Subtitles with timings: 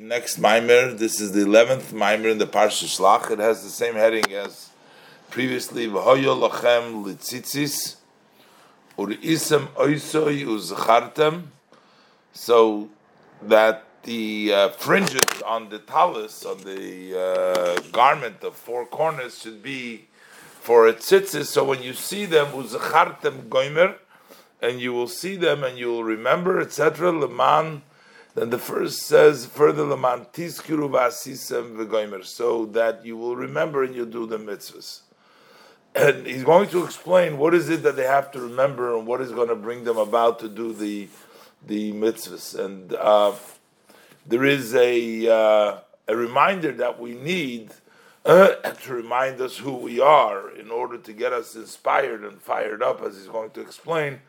[0.00, 0.92] next mimer.
[0.92, 3.30] This is the eleventh mimer in the Parsha Shlach.
[3.30, 4.70] It has the same heading as
[5.30, 5.86] previously.
[5.86, 6.36] V'hoyo
[8.98, 11.44] uriisem oisoi uzachartem.
[12.32, 12.88] So
[13.42, 19.62] that the uh, fringes on the talus on the uh, garment of four corners should
[19.62, 20.06] be
[20.60, 21.46] for a tzitzis.
[21.46, 23.96] So when you see them uzachartem goimer,
[24.60, 27.12] and you will see them and you will remember, etc.
[27.12, 27.82] Leman
[28.36, 34.04] then the first says further Laman Tizkiru Vasisem so that you will remember and you'll
[34.04, 35.00] do the mitzvahs.
[35.94, 39.22] And he's going to explain what is it that they have to remember and what
[39.22, 41.08] is going to bring them about to do the
[41.66, 42.54] the mitzvahs.
[42.62, 43.32] And uh,
[44.26, 47.70] there is a uh, a reminder that we need
[48.26, 52.82] uh, to remind us who we are in order to get us inspired and fired
[52.82, 54.20] up, as he's going to explain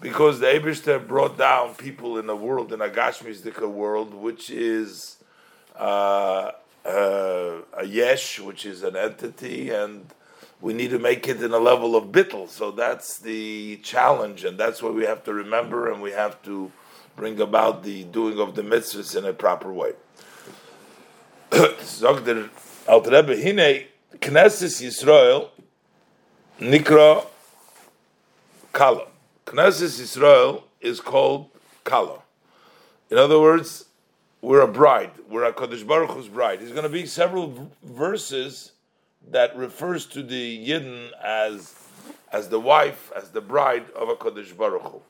[0.00, 5.16] because the Abishter brought down people in the world, in a Gashmizdika world, which is
[5.76, 6.52] uh,
[6.84, 10.06] uh, a yesh, which is an entity, and
[10.60, 12.48] we need to make it in a level of bittel.
[12.48, 16.70] So that's the challenge, and that's what we have to remember, and we have to
[17.16, 19.92] bring about the doing of the mitzvahs in a proper way.
[21.50, 22.50] Zogder
[22.86, 23.86] Alter Rebbe, Hine
[24.18, 25.48] Knesset Yisrael
[26.60, 27.26] Nikra
[28.72, 29.08] Kalam.
[29.46, 31.48] Knesset Israel is called
[31.84, 32.18] Kala.
[33.10, 33.84] In other words,
[34.42, 35.12] we're a bride.
[35.30, 36.60] We're a Kodesh Baruch Hu's bride.
[36.60, 38.72] There's going to be several v- verses
[39.30, 41.76] that refers to the Yidden as
[42.32, 45.00] as the wife, as the bride of a Kodesh Baruch Hu.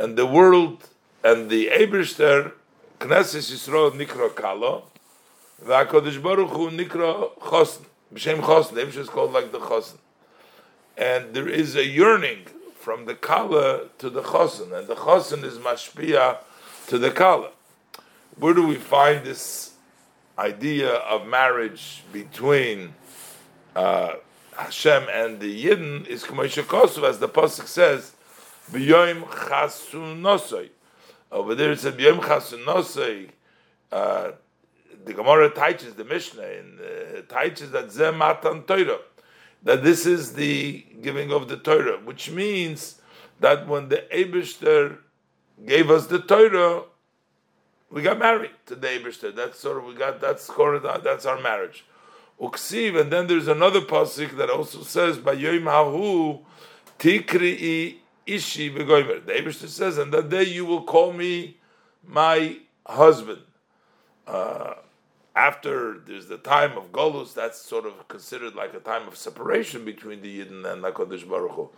[0.00, 0.88] And the world
[1.22, 2.52] and the Eberster,
[2.98, 4.82] Knesset Yisrael Nikra Kala,
[5.60, 7.84] the Kodesh Baruch Hu Nikra Chosn.
[8.12, 9.98] B'Shem Chosn, the is called like the Chosn.
[10.98, 12.46] And there is a yearning
[12.80, 16.38] from the kala to the chosn, and the chosn is mashpia
[16.86, 17.50] to the kala.
[18.38, 19.74] Where do we find this
[20.38, 22.94] idea of marriage between
[23.76, 24.14] uh,
[24.56, 26.06] Hashem and the Yidden?
[26.06, 28.12] Is Kamosha Kosu, as the pasuk says,
[28.72, 30.70] b'yoim chasunosoi.
[31.30, 33.28] Over there it said b'yoim.
[33.92, 34.30] Uh,
[35.04, 39.00] the Gemara teaches the Mishnah and uh, teaches that zeh matan Torah
[39.62, 43.00] that this is the giving of the Torah, which means
[43.40, 44.98] that when the Abishter
[45.64, 46.84] gave us the Torah,
[47.90, 49.34] we got married to the Abishter.
[49.34, 50.46] That's sort of we got that's
[51.02, 51.84] that's our marriage.
[52.40, 56.40] Uksiv, and then there's another pasuk that also says by Yom Hahu
[56.98, 57.96] Tikri
[58.26, 59.26] Ishi Begoimer.
[59.26, 61.58] The Abishter says, and that day you will call me
[62.06, 62.56] my
[62.86, 63.42] husband.
[64.26, 64.74] Uh,
[65.34, 69.84] after there's the time of Golus, that's sort of considered like a time of separation
[69.84, 71.70] between the Yidden and Hakadosh Baruch Hu.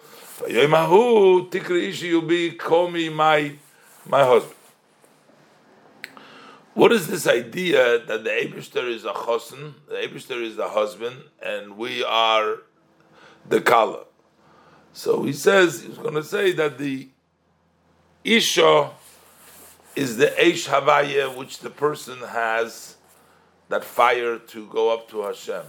[0.49, 3.57] Yomahu tikri ishi, you'll be call me my
[4.07, 4.57] my husband.
[6.75, 11.25] What is this idea that the Abishter is a chosn, the Abishter is the husband,
[11.45, 12.59] and we are
[13.47, 14.05] the kala?
[14.95, 17.11] So he says he's going to say that the
[18.25, 18.91] isha
[19.95, 22.97] is the eish havaya which the person has
[23.73, 25.63] that fire to go up to Hashem.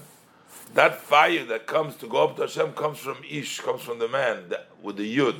[0.73, 4.09] That fire that comes to go up to Hashem comes from Ish, comes from the
[4.09, 5.39] man that, with the Yud,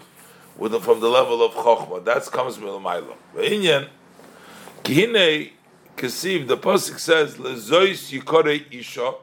[0.57, 2.05] with the, from the level of Chokhmah.
[2.05, 3.15] That comes from Milamayla.
[3.35, 3.89] Inyan,
[4.81, 5.51] Kihine
[5.97, 9.13] Kesiv, the Pasuk says, Lezois Yikore Isha.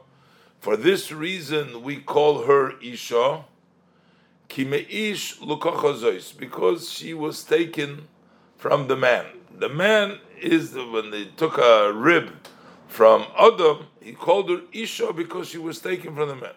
[0.59, 3.45] For this reason we call her Isha.
[4.49, 8.07] Kimeish Lukachazois, because she was taken
[8.57, 9.25] from the man.
[9.57, 12.29] The man is when they took a rib
[12.91, 16.51] from Adam, he called her Isha because she was taken from the man.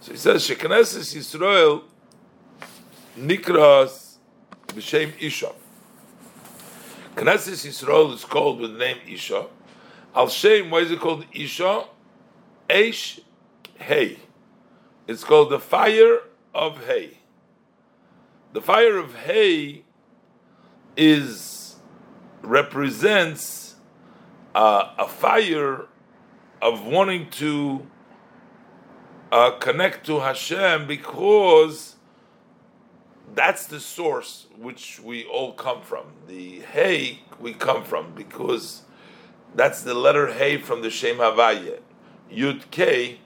[0.00, 1.82] So he says, Shekneses Yisrael
[3.18, 4.14] Nikras
[4.68, 5.52] B'Shem Isha.
[7.16, 9.44] Knesset Yisrael is called with the name Isha.
[10.14, 11.84] Al Shem, why is it called Isha?
[12.70, 13.20] Eish
[13.78, 14.18] Hey.
[15.06, 16.20] It's called the fire
[16.54, 17.18] of Hay.
[18.54, 19.84] The fire of Hay
[20.96, 21.76] is
[22.40, 23.65] represents
[24.56, 25.84] uh, a fire
[26.62, 27.86] of wanting to
[29.30, 31.96] uh, connect to Hashem because
[33.34, 36.06] that's the source which we all come from.
[36.26, 38.82] The Hey we come from because
[39.54, 41.80] that's the letter Hey from the Shem Havaya.
[42.32, 43.18] Yud K.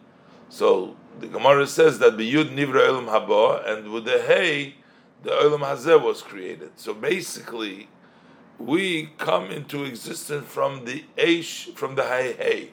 [0.49, 4.75] So the Gemara says that the Yud Nivra Elam Haba, and with the Hey,
[5.23, 6.73] the Elam Hazeh was created.
[6.75, 7.89] So basically,
[8.61, 12.71] we come into existence from the Eish, from the Hay Hay.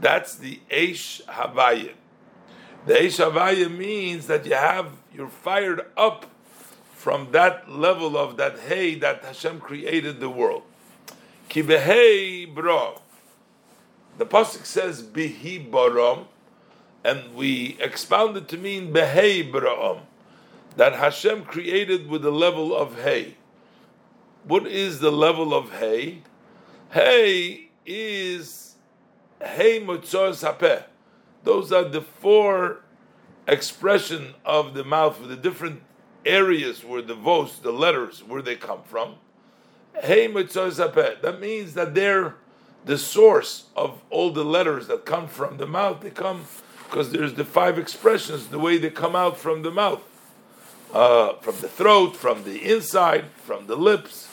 [0.00, 1.92] That's the Eish Havaya.
[2.86, 6.26] The Eish Havaya means that you have, you're fired up
[6.92, 10.62] from that level of that Hay that Hashem created the world.
[11.48, 13.00] Kibehei bro.
[14.18, 16.26] the pasuk says bihi baram,
[17.02, 20.00] and we expound it to mean behei baram,
[20.76, 23.36] that Hashem created with the level of hay.
[24.44, 26.22] What is the level of hay?
[26.90, 28.74] Hay is
[29.40, 30.84] hay mutzor sapeh.
[31.44, 32.80] Those are the four
[33.46, 35.82] expression of the mouth, the different
[36.24, 39.16] areas where the vos, the letters, where they come from.
[40.02, 42.36] Hey That means that they're
[42.84, 46.00] the source of all the letters that come from the mouth.
[46.00, 46.44] They come
[46.84, 50.02] because there's the five expressions, the way they come out from the mouth,
[50.92, 54.29] uh, from the throat, from the inside, from the lips.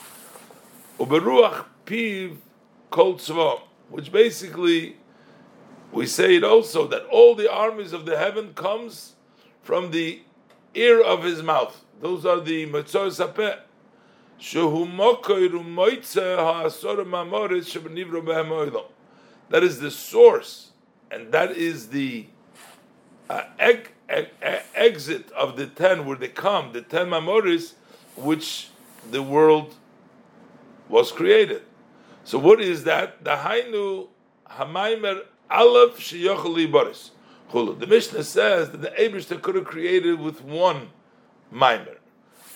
[0.99, 2.37] Uberuach piv
[2.89, 3.17] kol
[3.89, 4.97] which basically
[5.91, 9.13] we say it also that all the armies of the heaven comes
[9.61, 10.21] from the
[10.73, 11.83] ear of his mouth.
[12.01, 13.59] Those are the Mitzor Sapeh.
[19.49, 20.71] That is the source,
[21.09, 22.25] and that is the
[23.29, 23.43] uh,
[24.75, 27.73] exit of the ten, where they come, the ten mamoris,
[28.15, 28.69] which
[29.09, 29.73] the world
[30.89, 31.63] was created.
[32.23, 33.23] So, what is that?
[33.23, 34.07] The Hainu
[34.49, 37.11] Hamaimer Aleph Shiyochali Boris.
[37.51, 40.89] The Mishnah says that the Abishta could have created with one
[41.49, 41.97] mimer.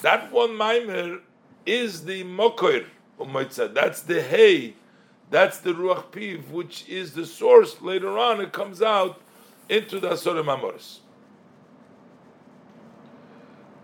[0.01, 1.19] That one mimer
[1.65, 2.85] is the mokoir
[3.73, 4.75] That's the hay.
[5.29, 7.81] That's the ruach piv, which is the source.
[7.81, 9.21] Later on, it comes out
[9.69, 10.99] into the asorim amoris.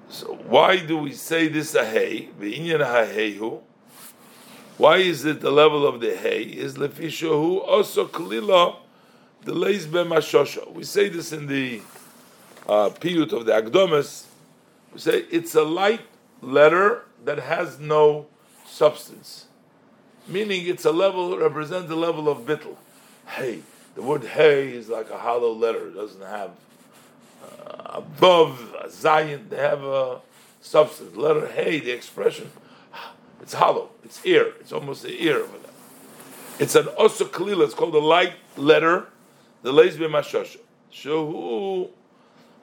[0.10, 2.30] So why do we say this a hay?
[4.78, 6.44] Why is it the level of the hay?
[6.44, 8.76] Is lefishahu also kalila
[9.42, 10.72] the leis mashosha.
[10.72, 11.82] We say this in the
[12.68, 14.26] uh, piyut of the Agdomas.
[14.94, 16.02] We say it's a light
[16.42, 18.28] letter that has no
[18.66, 19.46] substance,
[20.28, 22.76] meaning it's a level represents the level of bittel.
[23.26, 23.62] Hey,
[23.96, 25.88] the word hey is like a hollow letter.
[25.88, 26.52] It doesn't have
[27.44, 29.48] uh, above a zion.
[29.50, 30.20] They have a
[30.62, 31.16] substance.
[31.16, 32.52] Letter hey, the expression,
[33.48, 33.92] it's hollow.
[34.04, 34.52] It's ear.
[34.60, 35.70] It's almost the ear of it.
[36.60, 37.64] It's an osakalila.
[37.64, 39.08] It's called a light letter
[39.62, 40.58] the leis b'mashosha.
[40.92, 41.90] Shehu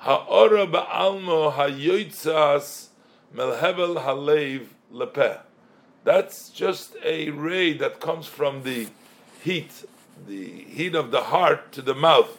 [0.00, 2.88] ha'ora ba'almo ha'yoitzas
[3.34, 5.40] melhevel ha'leiv lepeh.
[6.04, 8.88] That's just a ray that comes from the
[9.42, 9.86] heat,
[10.26, 12.36] the heat of the heart to the mouth.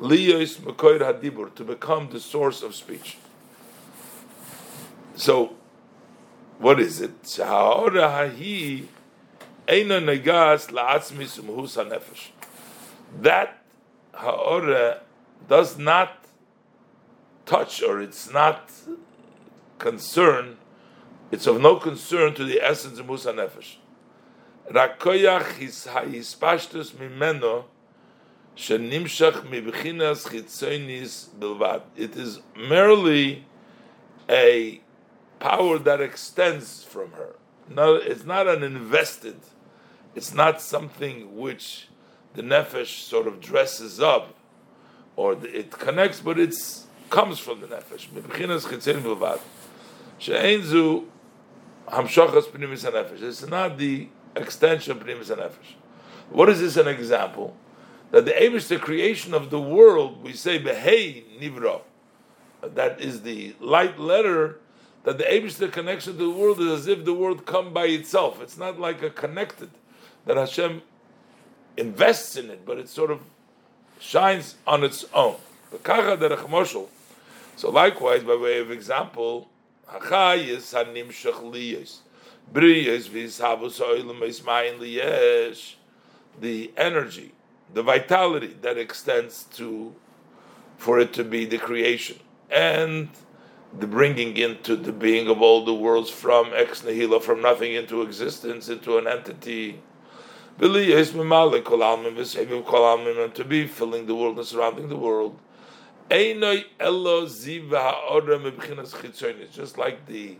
[0.00, 3.18] Liyos mekoir hadibur, to become the source of speech.
[5.14, 5.54] So,
[6.58, 7.22] what is it?
[13.22, 13.58] That
[14.12, 15.00] ha'ora
[15.48, 16.24] does not
[17.46, 18.70] touch or it's not
[19.78, 20.56] concern,
[21.30, 23.76] it's of no concern to the essence of Musa Nefesh.
[24.70, 27.64] Rakoyach is ha'ispashtus mimeno
[28.56, 30.26] shenimshach mibchinas
[31.38, 31.82] bilvad.
[31.96, 33.44] It is merely
[34.28, 34.80] a
[35.44, 37.36] power that extends from her.
[37.68, 39.36] No, it's not an invested.
[40.14, 41.88] It's not something which
[42.32, 44.34] the nefesh sort of dresses up,
[45.16, 46.54] or it connects, but it
[47.10, 48.08] comes from the nefesh.
[53.22, 55.74] It's not the extension of pnimis nefesh.
[56.30, 57.54] What is this an example?
[58.12, 60.22] That the is the creation of the world.
[60.22, 61.82] We say behei nivro.
[62.62, 64.60] That is the light letter.
[65.04, 68.42] That the the connection to the world is as if the world come by itself.
[68.42, 69.70] It's not like a connected.
[70.24, 70.82] That Hashem
[71.76, 73.20] invests in it, but it sort of
[74.00, 75.36] shines on its own.
[77.56, 79.48] So likewise, by way of example,
[86.40, 87.32] the energy,
[87.72, 89.94] the vitality that extends to,
[90.78, 92.18] for it to be the creation,
[92.50, 93.08] and
[93.78, 98.02] the bringing into the being of all the worlds from ex nihilo, from nothing into
[98.02, 99.80] existence, into an entity
[100.60, 100.68] to
[103.48, 105.40] be filling the world and surrounding the world.
[109.52, 110.36] Just like the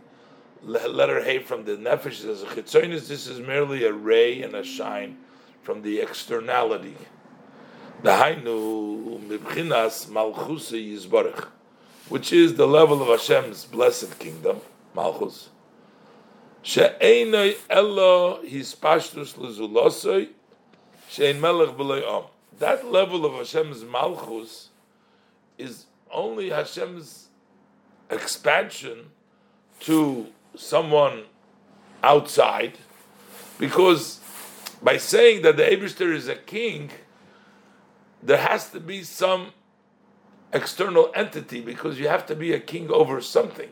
[0.63, 4.63] letter Hey from the Nefesh as a chitzonis, this is merely a ray and a
[4.63, 5.17] shine
[5.61, 6.95] from the externality.
[8.03, 11.49] The Hainu Mibchinas Malchus Yizbarech,
[12.09, 14.61] which is the level of Hashem's blessed kingdom,
[14.93, 15.49] Malchus.
[16.61, 16.77] His
[22.59, 24.69] That level of Hashem's malchus
[25.57, 27.27] is only Hashem's
[28.09, 29.11] expansion
[29.81, 31.25] to someone
[32.01, 32.77] outside,
[33.59, 34.19] because
[34.81, 36.91] by saying that the Eberster is a king,
[38.23, 39.51] there has to be some
[40.55, 43.71] external entity because you have to be a king over something.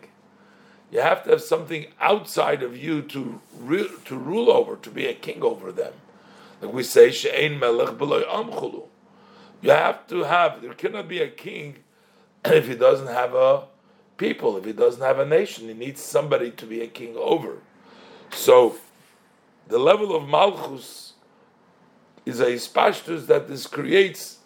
[0.91, 5.07] You have to have something outside of you to re- to rule over, to be
[5.07, 5.93] a king over them.
[6.61, 8.83] Like we say, she'ein melech b'loy amchulu.
[9.61, 10.61] You have to have.
[10.61, 11.77] There cannot be a king
[12.45, 13.63] if he doesn't have a
[14.17, 14.57] people.
[14.57, 17.57] If he doesn't have a nation, he needs somebody to be a king over.
[18.31, 18.75] So,
[19.67, 21.13] the level of malchus
[22.25, 24.39] is a spashtus that this creates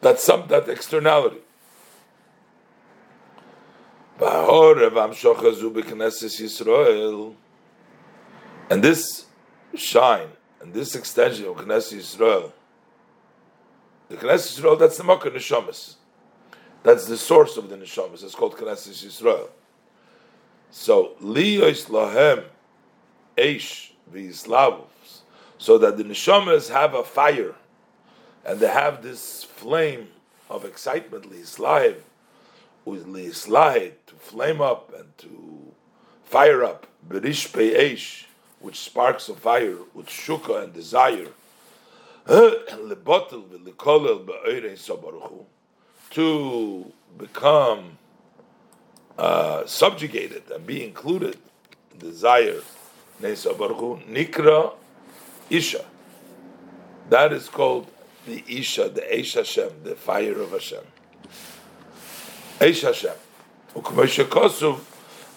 [0.00, 1.40] that some that externality.
[8.70, 9.26] And this
[9.74, 10.28] shine
[10.60, 12.52] and this extension of Knesset Yisrael,
[14.08, 15.96] the Knesset Yisrael, that's the Makkah Neshamas.
[16.82, 18.22] That's the source of the Neshamas.
[18.24, 19.48] It's called Knesset Yisrael.
[20.70, 22.44] So, Liyos Lahem
[23.36, 25.20] Eish V'Yislavus,
[25.58, 27.54] so that the Neshamas have a fire
[28.46, 30.08] and they have this flame
[30.48, 31.96] of excitement, Lislahiv,
[32.84, 35.72] with Lislahiv, to flame up and to
[36.24, 38.26] fire up, Berish Eish,
[38.60, 41.26] which sparks of fire, with Shuka and desire,
[46.10, 47.98] to become
[49.18, 51.36] uh, subjugated and be included
[51.92, 52.60] in desire,
[53.20, 54.72] Nikra
[55.50, 55.84] Isha.
[57.10, 57.88] That is called
[58.26, 60.84] the Isha, the Eish Hashem, the fire of Hashem.
[62.58, 63.16] Eish Hashem.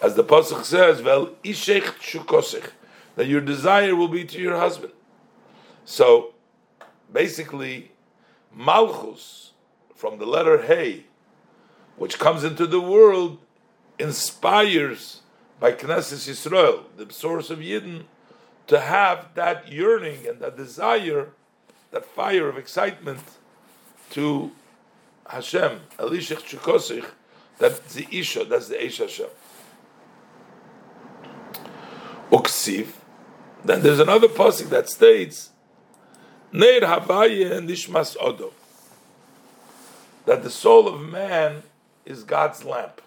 [0.02, 2.72] As the Pasuk says, Vel Ishech Shukosech,
[3.16, 4.94] that your desire will be to your husband.
[5.86, 6.34] So,
[7.12, 7.92] basically,
[8.54, 9.52] Malchus,
[9.94, 11.06] from the letter Hey,
[11.98, 13.40] which comes into the world,
[14.00, 15.22] inspires
[15.60, 18.04] by Knesset Yisrael, the source of Yidden,
[18.68, 21.34] to have that yearning and that desire
[21.92, 23.22] that fire of excitement
[24.12, 24.52] to
[25.28, 27.06] Hashem, Elishech Chukosich,
[27.58, 29.28] that's the Isha, that's the Eish Hashem.
[32.32, 32.94] Uksiv,
[33.66, 35.50] then there's another pasuk that states,
[36.52, 38.54] Neir Havaya Nishmas Odo,
[40.26, 41.64] that the soul of man
[42.06, 43.02] is God's lamp.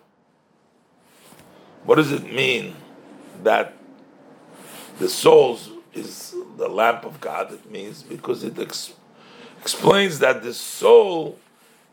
[1.84, 2.76] What does it mean
[3.42, 3.74] that
[4.98, 8.94] the souls is the lamp of God, it means, because it ex-
[9.60, 11.38] explains that the soul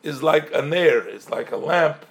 [0.04, 2.06] is like a nair, it's like a lamp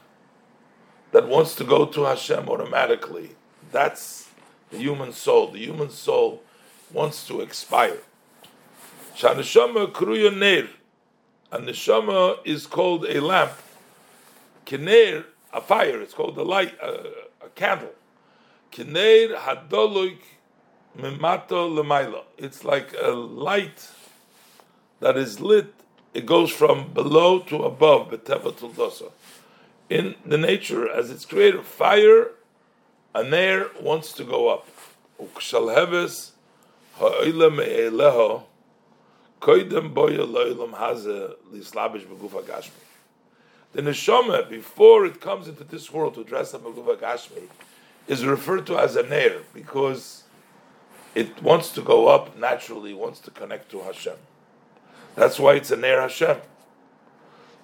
[1.13, 3.31] that wants to go to Hashem automatically.
[3.73, 4.29] That's
[4.71, 5.49] the human soul.
[5.49, 6.43] The human soul
[6.93, 7.99] wants to expire.
[9.17, 10.69] Shaneshama kruya ner.
[11.51, 13.53] A neshama is called a lamp.
[14.67, 16.01] Kener, a fire.
[16.03, 17.95] It's called a light, a, a candle.
[18.71, 20.19] Kener hadoloik
[20.97, 22.23] mimato lemaila.
[22.37, 23.91] It's like a light
[25.01, 25.75] that is lit.
[26.15, 28.11] It goes from below to above.
[28.11, 29.11] Beteva tuldosa.
[29.91, 32.33] In the nature, as it's created, fire,
[33.15, 34.67] an air wants to go up.
[35.21, 36.33] Ukshalheves
[36.95, 38.43] ha'olam me'eleho
[39.41, 42.71] koidem boya lo'ilam haze lislabish begufa gashmi.
[43.73, 47.49] The neshama, before it comes into this world to dress up begufa gashmi,
[48.07, 50.25] is referred to as an air because
[51.19, 54.15] it wants to go up naturally, wants to connect to Hashem.
[55.17, 56.37] That's why it's a Ner Hashem.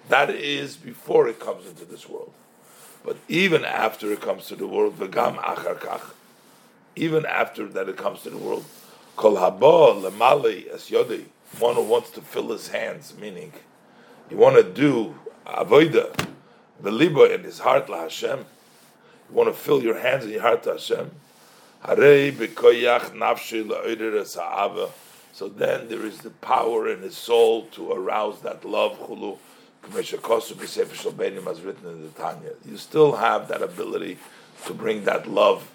[0.09, 2.33] That is before it comes into this world.
[3.05, 6.11] But even after it comes to the world, v'gam achar kach,
[6.97, 8.65] even after that it comes to the world,
[9.15, 11.23] kol haba lemali es yodi,
[11.57, 13.53] one who wants to fill his hands, meaning
[14.29, 16.13] you want to do avoida,
[16.83, 18.39] v'liba in his heart la Hashem.
[18.39, 21.11] You want to fill your hands and your heart to Hashem.
[21.87, 21.93] So
[25.49, 28.97] then there is the power in his soul to arouse that love.
[28.99, 29.37] Chulu,
[29.95, 32.53] as written in the Tanya.
[32.65, 34.17] You still have that ability
[34.65, 35.69] to bring that love,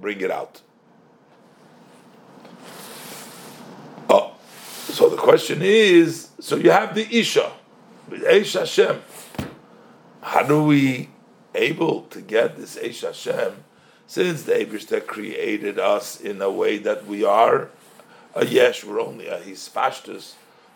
[0.00, 0.60] bring it out.
[4.10, 4.34] Oh,
[4.88, 7.52] so the question is: so you have the Isha,
[8.10, 9.00] Eish Hashem.
[10.20, 11.10] How do we
[11.54, 13.62] able to get this Eish Hashem?
[14.12, 17.68] Since the Abishter uh, created us in a way that we are uh,
[18.34, 20.34] a yesh, we're only a hispashtus,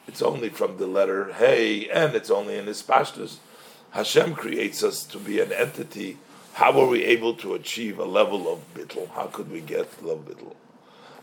[0.09, 3.37] it's only from the letter hey, and it's only in hispashtus.
[3.91, 6.17] Hashem creates us to be an entity.
[6.55, 9.11] How are we able to achieve a level of bittel?
[9.11, 10.55] How could we get of bittel?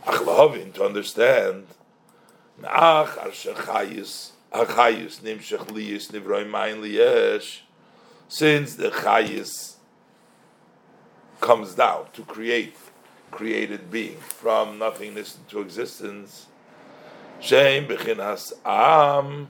[0.06, 1.66] Achlahavin, to understand,
[2.64, 7.62] Ach arshachayis, achayis nimshach liyis nivroy mayin liyesh,
[8.28, 9.73] since the chayis
[11.44, 12.76] comes down to create
[13.30, 16.48] created being from nothingness into existence.
[17.40, 19.50] Shem bechinas am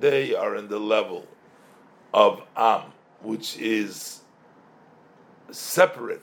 [0.00, 1.26] They are in the level
[2.14, 4.20] of Am, which is
[5.50, 6.22] separate.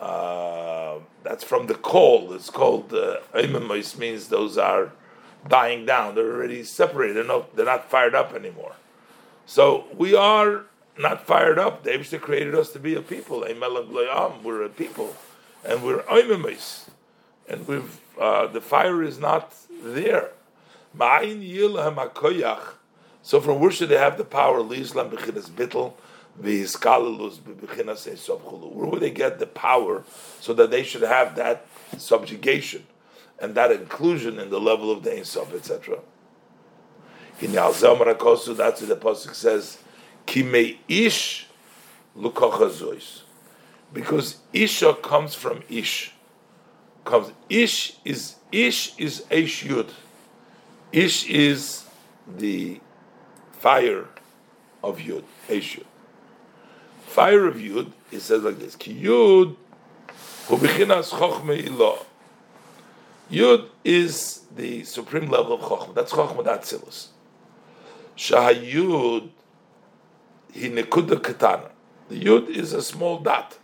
[0.00, 2.32] Uh, that's from the coal.
[2.34, 3.16] It's called uh,
[3.98, 4.92] means those are
[5.48, 6.14] dying down.
[6.14, 7.16] They're already separated.
[7.16, 8.76] They're not, they're not fired up anymore.
[9.46, 10.66] So we are
[10.98, 11.84] not fired up.
[11.84, 13.42] Abishta created us to be a people.
[13.44, 15.16] We're a people.
[15.64, 16.88] And we're oimimais.
[17.48, 20.30] And we've, uh, the fire is not there.
[23.22, 24.62] So from where should they have the power?
[24.62, 24.84] Where
[28.86, 30.04] would they get the power
[30.40, 31.66] so that they should have that
[31.98, 32.86] subjugation
[33.38, 35.98] and that inclusion in the level of the Ein etc.
[37.40, 39.78] That's what the Pasuk says,
[40.26, 41.46] Kime ish
[42.16, 43.22] lukochazois.
[43.92, 46.12] Because Isha comes from Ish.
[47.04, 49.90] Comes Ish is Ish is Eish Yud.
[50.90, 51.84] Ish is
[52.26, 52.80] the
[53.52, 54.08] fire
[54.82, 55.84] of Yud, Eish Yud.
[57.06, 59.54] Fire of Yud, it says like this: Ki Yud
[60.48, 61.98] hu b'chinas chochme.
[63.30, 65.94] Yud is the supreme level of chochma.
[65.94, 67.08] That's chochma datzilus.
[68.16, 69.30] Shahayud
[70.54, 71.70] he nekuda katana.
[72.08, 73.58] The yud is a small dot.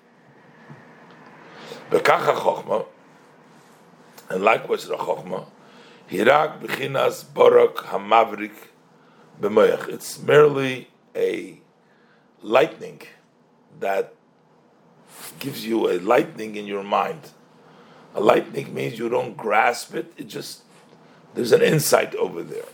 [1.90, 2.86] Bekacha chokhma,
[4.28, 5.46] and likewise the chokhma,
[6.10, 8.52] hirak bechinas barak hamavrik
[9.40, 9.88] b'moyach.
[9.88, 11.60] It's merely a
[12.42, 13.02] lightning
[13.78, 14.14] that
[15.38, 17.30] gives you a lightning in your mind.
[18.14, 20.62] A lightning means you don't grasp it; it just
[21.34, 22.64] there's an insight over there.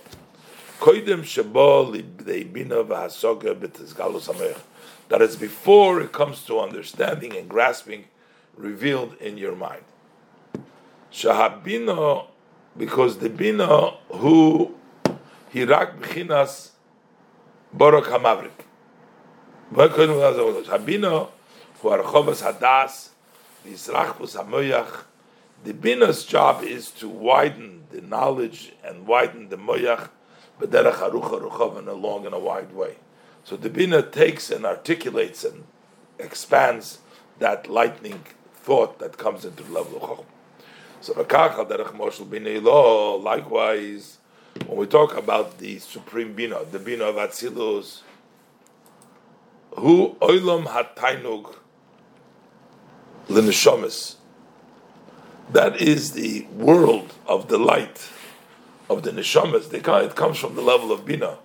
[5.08, 8.04] That is before it comes to understanding and grasping
[8.56, 9.84] revealed in your mind.
[11.12, 12.26] Shahabino,
[12.76, 14.74] because the bina who
[15.52, 16.70] hirak b'chinas
[17.74, 18.50] borok hamavrik.
[19.72, 21.30] Habino
[21.80, 23.10] who are chovas hadas
[23.66, 25.04] v'israchbus hamoyach.
[25.64, 30.10] The bina's job is to widen the knowledge and widen the moyach
[30.60, 32.96] b'derech harucha ruchav in a long and a wide way.
[33.44, 35.64] So the bina takes and articulates and
[36.18, 36.98] expands
[37.38, 40.24] that lightning thought that comes into the level of chokhmah.
[41.00, 43.16] So v'kacha derech moshel bina lo.
[43.16, 44.18] Likewise,
[44.66, 48.00] when we talk about the supreme bina, the bina of Atzilus,
[49.76, 51.54] who oilam hatainug
[53.28, 54.16] l'neshomis.
[55.52, 58.08] That is the world of the light
[58.88, 59.72] of the neshamas.
[59.72, 61.38] It comes from the level of bina.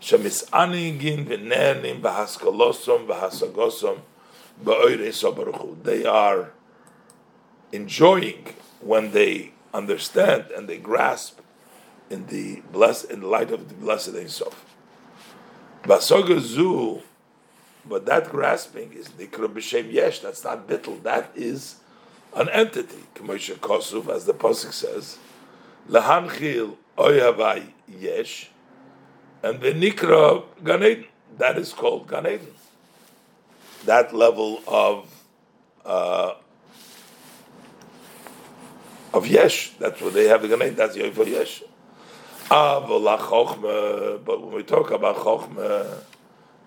[0.00, 4.00] Shemis anigin v'nenim b'haskalosom v'hasagosom
[4.64, 6.52] ba'oirei They are
[7.72, 11.40] enjoying when they understand and they grasp
[12.08, 14.64] in the bless in the light of the blessed Ein Sof.
[15.84, 17.02] Basogazu,
[17.86, 20.20] but that grasping is nikra b'shem yesh.
[20.20, 21.02] That's not bittel.
[21.02, 21.76] That is
[22.34, 23.04] an entity.
[23.14, 25.18] K'moshe Kosuv, as the pasuk says,
[25.88, 28.50] lahanchil oyavai yesh,
[29.42, 31.06] and the nikra Gan Eden.
[31.38, 32.54] That is called Gan Eden.
[33.84, 35.24] That level of
[35.84, 36.34] uh,
[39.14, 39.70] of yesh.
[39.78, 40.74] That's what they have the Gan Eden.
[40.76, 41.62] That's Yoifa yesh.
[42.48, 42.88] But
[44.42, 46.02] when we talk about chokhmah,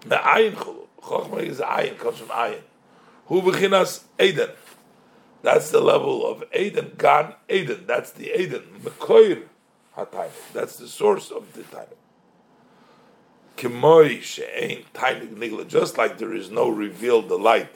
[0.06, 0.84] me'ayin chulu.
[1.04, 2.62] Is ayin, comes from ayin.
[3.26, 4.50] Who beginas Eden.
[5.42, 7.84] That's the level of Eden, Gan Eden.
[7.86, 8.64] That's the Eden.
[8.82, 9.44] Mekoir
[9.96, 11.98] That's the source of the tainik.
[13.58, 15.68] Kimoi she'ein tainik nigla.
[15.68, 17.70] Just like there is no revealed delight,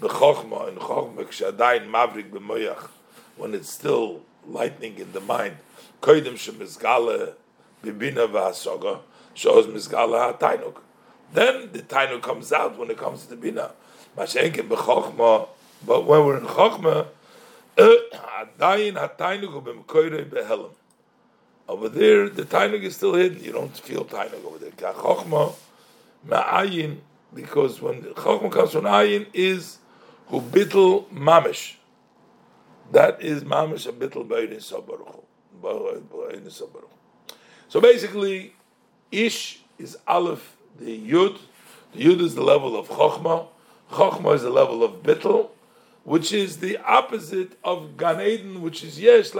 [0.00, 2.88] b'chokhma and chokhma k'shadayin mavrik b'moyach,
[3.36, 5.56] when it's still lightning in the mind.
[6.02, 7.34] Koidim shemizgale
[7.82, 9.00] bibina v'hasoga
[9.34, 10.76] shows mizgale hatainuk.
[11.32, 13.72] Then the tainuk comes out when it comes to the bina.
[14.16, 15.48] Mashenkin b'chokhma,
[15.84, 17.08] but when we're in chokhma,
[17.76, 20.70] adayin hatainuk b'mkoire behelim.
[21.68, 23.42] Over there, the tainug is still hidden.
[23.42, 24.70] You don't feel tainug over there.
[24.70, 25.54] Chochma
[26.26, 26.98] ma'ayin,
[27.34, 29.78] because when chochma comes from ayin, is
[30.28, 31.74] who bittel mamish.
[32.92, 35.22] That is mamish a bittel b'ein sabaruch.
[37.68, 38.54] So basically,
[39.10, 41.38] ish is aleph, the yud.
[41.92, 43.48] The yud is the level of chochma.
[43.90, 45.50] Chochma is the level of bittel
[46.06, 49.32] which is the opposite of Gan Eden, which is yesh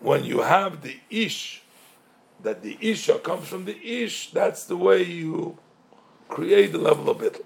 [0.00, 1.62] when you have the ish,
[2.42, 5.58] that the isha comes from the ish, that's the way you
[6.28, 7.42] create the level of bitl.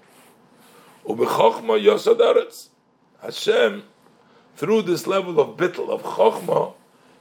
[1.05, 2.67] Ubechokma yosadaretz.
[3.21, 3.83] Hashem,
[4.55, 6.73] through this level of bitl, of chokma,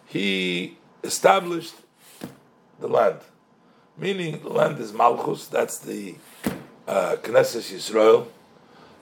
[0.07, 1.75] he established
[2.81, 3.21] the land.
[3.97, 6.17] Meaning the land is Malchus, that's the
[6.87, 8.27] uh, Knesset Yisrael.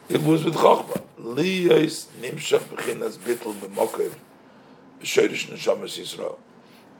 [0.09, 1.03] It was with Chochmah.
[1.19, 4.15] Liyos nimshach b'chinas bittel b'mokev
[5.01, 6.39] b'shoyrish neshamas Yisrael.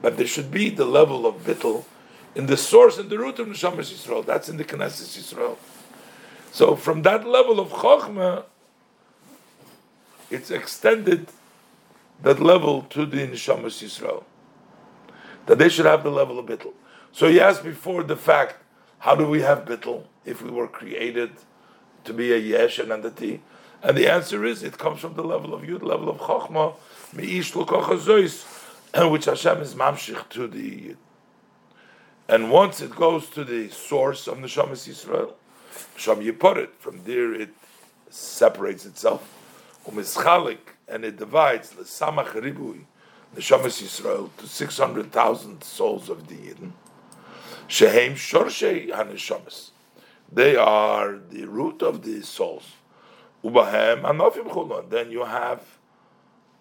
[0.01, 1.85] But there should be the level of bittel
[2.35, 4.25] in the source and the root of neshamas Yisrael.
[4.25, 5.57] That's in the Knesset Yisrael.
[6.51, 8.45] So from that level of Chochmah,
[10.29, 11.27] it's extended
[12.23, 14.23] that level to the Neshamas Yisrael.
[15.45, 16.73] That they should have the level of Bittel.
[17.11, 18.55] So he asked before the fact,
[18.99, 21.31] how do we have Bittel if we were created
[22.03, 23.41] to be a Yesh, an entity?
[23.83, 26.75] And the answer is, it comes from the level of Yud, level of Chochmah,
[27.13, 30.95] Which Hashem is mamshich to the.
[32.27, 35.33] And once it goes to the source of Neshamas Yisrael,
[35.95, 37.49] Sham Yiporit, from there it
[38.09, 39.33] separates itself,
[39.87, 42.85] umischalik, and it divides the Samach Ribui,
[43.35, 46.71] Neshamas Yisrael, to 600,000 souls of the Yidden.
[47.67, 49.71] Shehem Shorshei HaNeshamas.
[50.31, 52.73] They are the root of the souls.
[53.43, 54.89] Ubahem Anofim Chulon.
[54.89, 55.76] Then you have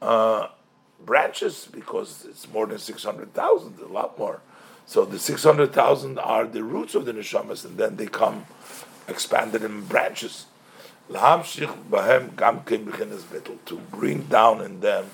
[0.02, 0.48] uh,
[1.04, 4.40] branches because it's more than 600,000, a lot more.
[4.86, 8.46] So the 600,000 are the roots of the neshamas, and then they come
[9.08, 10.46] expanded in branches.
[11.08, 11.76] To
[13.90, 15.06] bring down in them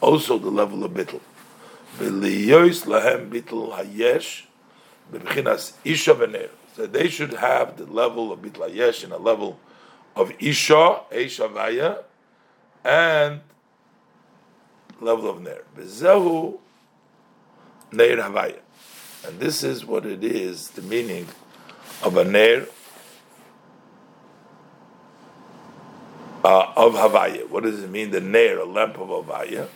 [0.00, 1.20] also the level of bittel.
[6.74, 9.58] So they should have the level of bittel hayesh and a level
[10.14, 12.04] of isha, eshavaya,
[12.84, 13.40] and
[15.00, 15.62] level of ner.
[15.76, 16.58] Bezehu
[17.92, 18.60] ner havaya.
[19.26, 21.26] And this is what it is, the meaning
[22.02, 22.66] of a ner
[26.46, 27.48] uh, of Havaya.
[27.48, 28.12] What does it mean?
[28.12, 29.66] The Nair, a lamp of Havaya.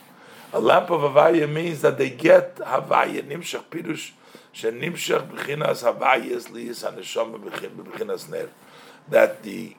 [0.53, 4.11] A lamp of Havaya means that they get Havaya, Nimshach Pirush,
[4.53, 8.47] Shenimshach Bechinas Havayas Liyas Haneshama Bechinas Ner.
[9.09, 9.75] That the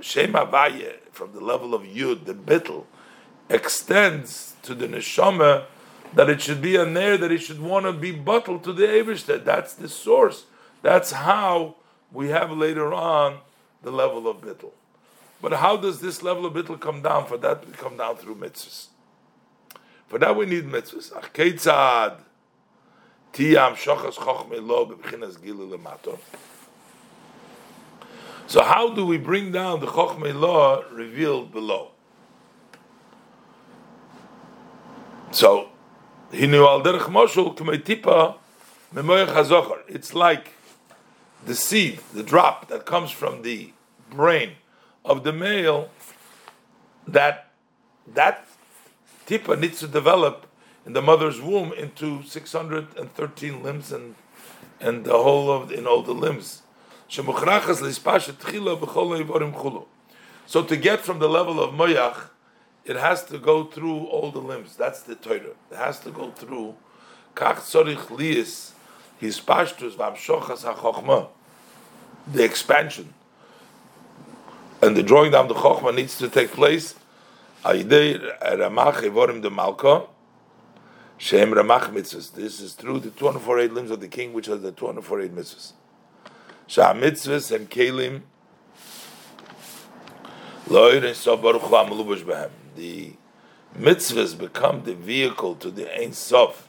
[0.00, 2.84] Shem Havaya, from the level of Yud, the Bittel,
[3.48, 5.64] extends to the Neshama
[6.14, 8.86] that it should be a Ner, that it should want to be bottled to the
[8.86, 9.44] Eberster.
[9.44, 10.46] That's the source.
[10.82, 11.76] That's how
[12.12, 13.38] we have later on
[13.82, 14.72] the level of Bittel.
[15.44, 17.26] But how does this level of bittul come down?
[17.26, 18.86] For that, we come down through mitzvahs.
[20.08, 21.12] For that, we need mitzvahs.
[28.46, 31.90] So how do we bring down the chochme law revealed below?
[35.34, 35.68] So,
[36.32, 38.36] hinu al derech moshul k'mei tipa
[38.94, 40.52] memoyach It's like
[41.44, 43.72] the seed, the drop that comes from the
[44.10, 44.52] brain
[45.04, 45.90] of the male
[47.08, 47.50] that
[48.06, 48.46] that
[49.26, 50.46] tipa needs to develop
[50.86, 54.14] in the mother's womb into 613 limbs and
[54.80, 56.62] and the whole of in all the limbs.
[57.08, 57.22] So
[60.62, 62.28] to get from the level of moyach,
[62.84, 64.76] it has to go through all the limbs.
[64.76, 65.54] That's the Torah.
[65.70, 66.74] It has to go through
[67.34, 67.58] kach
[68.08, 68.72] liis
[69.18, 71.28] his pashtus v'amshochas ha'chochma,
[72.26, 73.14] the expansion
[74.84, 76.94] and the drawing down the chokhmah needs to take place.
[77.64, 80.06] Ramach Evorim the Malka,
[81.16, 82.34] Shem Ramach mitzvahs.
[82.34, 85.72] This is through the 248 limbs of the king, which are the 248 mitzvahs.
[86.66, 88.22] Shah mitzvahs and kelim.
[92.76, 93.14] The
[93.78, 96.68] mitzvahs become the vehicle to the Ein Sof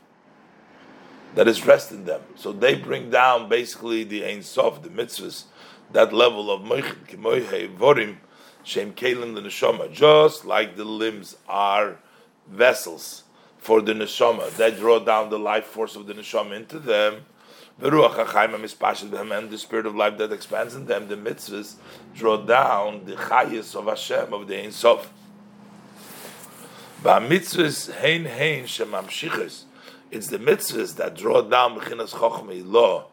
[1.36, 2.22] that is rest in them.
[2.36, 5.46] So they bring down basically the Ein Sof, the mitzvahs,
[5.92, 8.18] that level of moichin kimoihe vorim
[8.64, 12.00] shem kelim the neshama, just like the limbs are
[12.48, 13.24] vessels
[13.58, 17.26] for the neshama that draw down the life force of the neshama into them.
[17.78, 21.76] And the spirit of life that expands in them, the mitzvahs,
[22.16, 25.12] draw down the chayis of Hashem, of the Ein Sof.
[27.06, 29.64] Mitzvahs hein hein shemamshiches.
[30.12, 33.06] It's the mitzvahs that draw down mechinas chochmei law,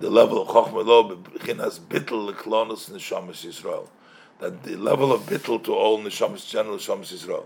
[0.00, 3.88] the level of Chochmah Lo bechinas bittel leklonos neshamas Yisrael.
[4.40, 7.44] That the level of bittel to all neshamas general neshamas Yisrael.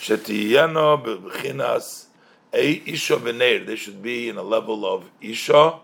[0.00, 2.06] Shetiyano bechinas
[2.52, 3.66] a isha v'ner.
[3.66, 5.78] They should be in a level of isha,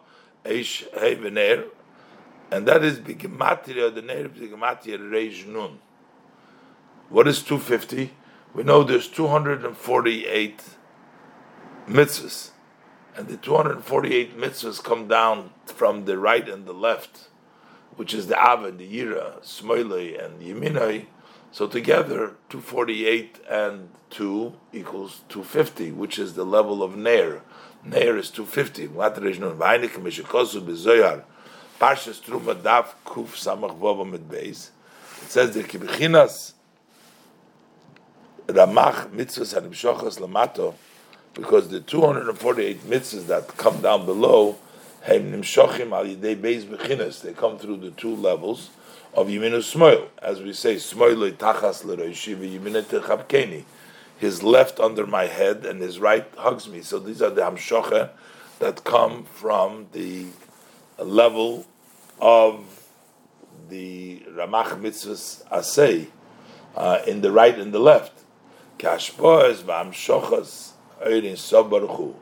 [0.45, 1.65] eish hey v'ner,
[2.51, 3.95] and that is begematria.
[3.95, 5.79] The ner begematria reish nun.
[7.09, 8.13] What is two fifty?
[8.55, 10.63] We know there's two hundred and forty-eight
[11.89, 12.53] mitzvahs
[13.17, 17.29] and the 248 mitzvahs come down from the right and the left,
[17.97, 21.07] which is the Ava, the Yira, Smoilei, and Yeminai,
[21.51, 27.43] So together, 248 and 2 equals 250, which is the level of Nair.
[27.85, 28.89] Nair is 250.
[31.79, 34.71] Parshas Truma Daf Kuf Samach Vova Mit Beis.
[35.23, 36.53] It says that Kibichinas
[38.47, 40.75] Ramach Mitzvahs and Imshochas Lamato,
[41.35, 44.57] because the 248 mitzvahs that come down below,
[45.07, 48.71] Heim Nimshochim Al Yidei Beis Bechinas, they come through the two levels
[49.15, 50.09] of Yiminu Smoil.
[50.21, 53.65] As we say, Smoil Tachas L'Roishi V'Yiminu Techabkeni.
[54.19, 56.83] His left under my head and his right hugs me.
[56.83, 58.11] So these are the Hamshocha
[58.61, 60.27] that come from the
[60.99, 61.67] level
[62.21, 62.65] of
[63.69, 66.07] the Ramach mitzvahs asay
[66.77, 68.22] uh, in the right and the left.
[68.83, 70.73] Kashpoes v'amshochas
[71.07, 72.15] oirin sobaruchu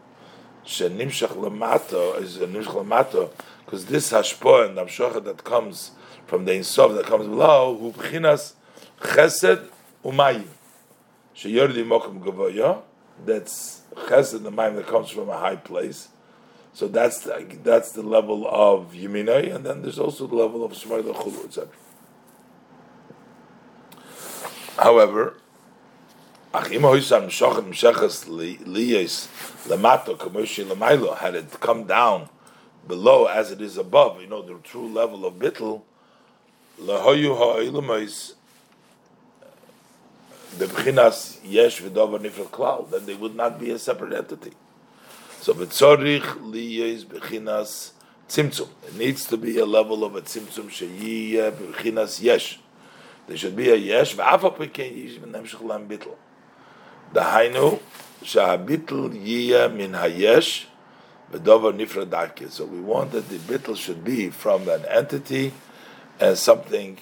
[0.66, 3.30] shenimshach lamato is nimshach lamato
[3.64, 5.92] because this hashpoah and amshocha that comes
[6.26, 8.52] from the Ein Sof that comes below hu b'chinas
[9.00, 9.68] chesed
[10.04, 10.48] umayim.
[11.34, 12.82] Sheyordi mokum gavoya
[13.24, 16.08] that's chesed the that comes from a high place.
[16.74, 20.72] So that's the, that's the level of Yeminai, and then there's also the level of
[20.72, 21.68] Shemaila Chulu, etc.
[24.76, 25.34] However,
[26.52, 26.72] had
[31.34, 32.28] it come down
[32.88, 35.82] below as it is above, you know, the true level of bittul,
[36.76, 36.98] the
[40.66, 41.80] b'chinas yesh
[42.90, 44.50] then they would not be a separate entity.
[45.40, 47.04] So liyes.
[48.32, 50.70] It needs to be a level of a tzimtzum
[52.22, 52.58] yesh.
[53.28, 56.16] There should be a yesh v'afa peken yish v'nemshach lam bitl.
[57.14, 57.80] Dahainu
[58.22, 60.66] sha'abitl yiyeh min hayesh
[61.32, 62.50] v'dover nifra.
[62.50, 65.52] So we want that the bitl should be from an entity
[66.20, 66.98] and something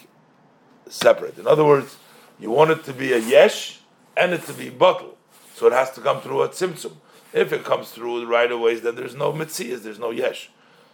[0.88, 1.38] separate.
[1.38, 1.96] In other words,
[2.38, 3.80] you want it to be a yesh
[4.16, 5.16] and it to be bottle.
[5.54, 6.92] So it has to come through a tzimtzum.
[7.32, 10.50] If it comes through right of ways, then there's no mitzias, there's no yesh.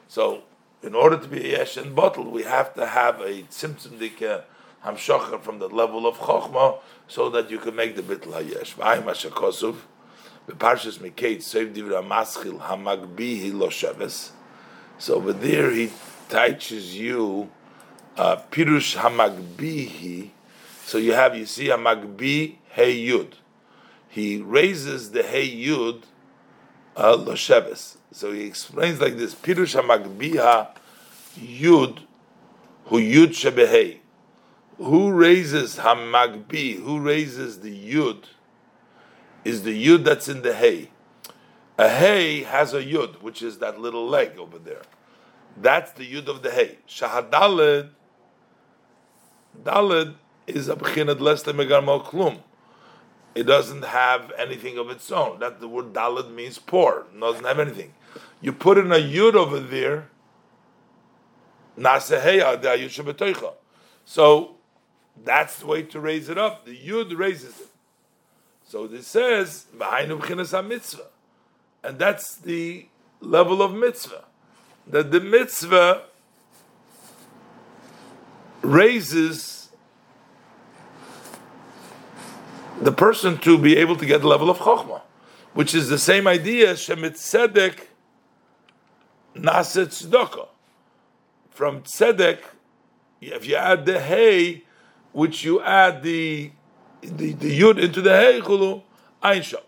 [0.09, 0.43] So,
[0.83, 4.45] in order to be a yesh and bottle, we have to have a tzimtzum dike
[4.85, 8.75] hamshocher from the level of chokhmah, so that you can make the bitl hayesh.
[8.75, 9.77] V'ayim hashakosuf,
[10.49, 14.31] b'parshas mikate, save divra maschil hamagbihi lo sheves.
[14.99, 15.91] So over there he
[16.29, 17.51] teaches you
[18.17, 20.31] uh, pirush hamagbihi.
[20.85, 23.33] So you have, you see, hamagbi hey yud.
[24.09, 26.03] He raises the hey yud
[26.97, 27.97] uh, Losheves.
[28.13, 30.69] So he explains like this: Pirush Hamagbiha
[31.39, 32.01] Yud,
[32.87, 33.99] who Yud Shebehei.
[34.79, 36.83] Who raises Hamagbi?
[36.83, 38.25] Who raises the Yud?
[39.45, 40.91] Is the Yud that's in the Hay.
[41.79, 44.83] A Hay has a Yud, which is that little leg over there.
[45.57, 46.79] That's the Yud of the Hay.
[46.89, 47.91] Shahadaled,
[49.63, 50.15] Daled
[50.47, 52.41] is a B'chinad less than Megarmal Klum
[53.35, 55.41] it doesn't have anything of its own.
[55.41, 57.95] That the word dalad means poor, it doesn't have anything.
[58.41, 60.09] You put in a yud over there,
[64.05, 64.57] so
[65.23, 66.65] that's the way to raise it up.
[66.65, 67.69] The yud raises it.
[68.67, 71.07] So this says mitzvah,
[71.83, 72.87] and that's the
[73.21, 74.25] level of mitzvah.
[74.87, 76.03] That the mitzvah
[78.63, 79.69] raises
[82.81, 85.03] the person to be able to get the level of chokhmah,
[85.53, 87.81] which is the same idea shemit tzedek
[89.37, 90.49] naset tzedakah.
[91.51, 92.41] From tzedek,
[93.21, 94.64] if you add the hay,
[95.15, 96.53] which you add the
[97.01, 98.83] the, the yud into the hay chulu
[99.23, 99.63] ainsha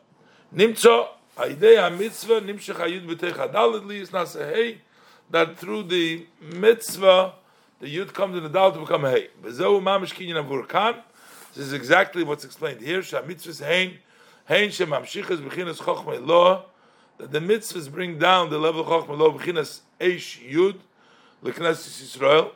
[0.54, 4.82] nimtzo idea mitzvah nimshach hayud b'teich hadalad li is nasa hay
[5.30, 7.32] that through the mitzvah
[7.78, 9.28] the yud comes in the dal to become a hay.
[9.42, 11.02] Bezehu mamish kinyan avurkan.
[11.54, 13.00] This is exactly what's explained here.
[13.00, 13.98] Shamitzvahs hein
[14.46, 16.64] hein shemamshichas b'chinas chochmei lo.
[17.18, 20.76] That the mitzvahs bring down the level of chochmei lo b'chinas eish yud
[21.42, 22.52] l'knesses Yisrael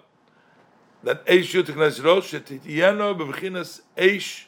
[1.04, 4.45] That eish yud l'knesses Yisrael shetitiyeno b'chinas eish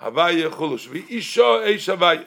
[0.00, 2.24] havaya chulush v'isho eish havaya.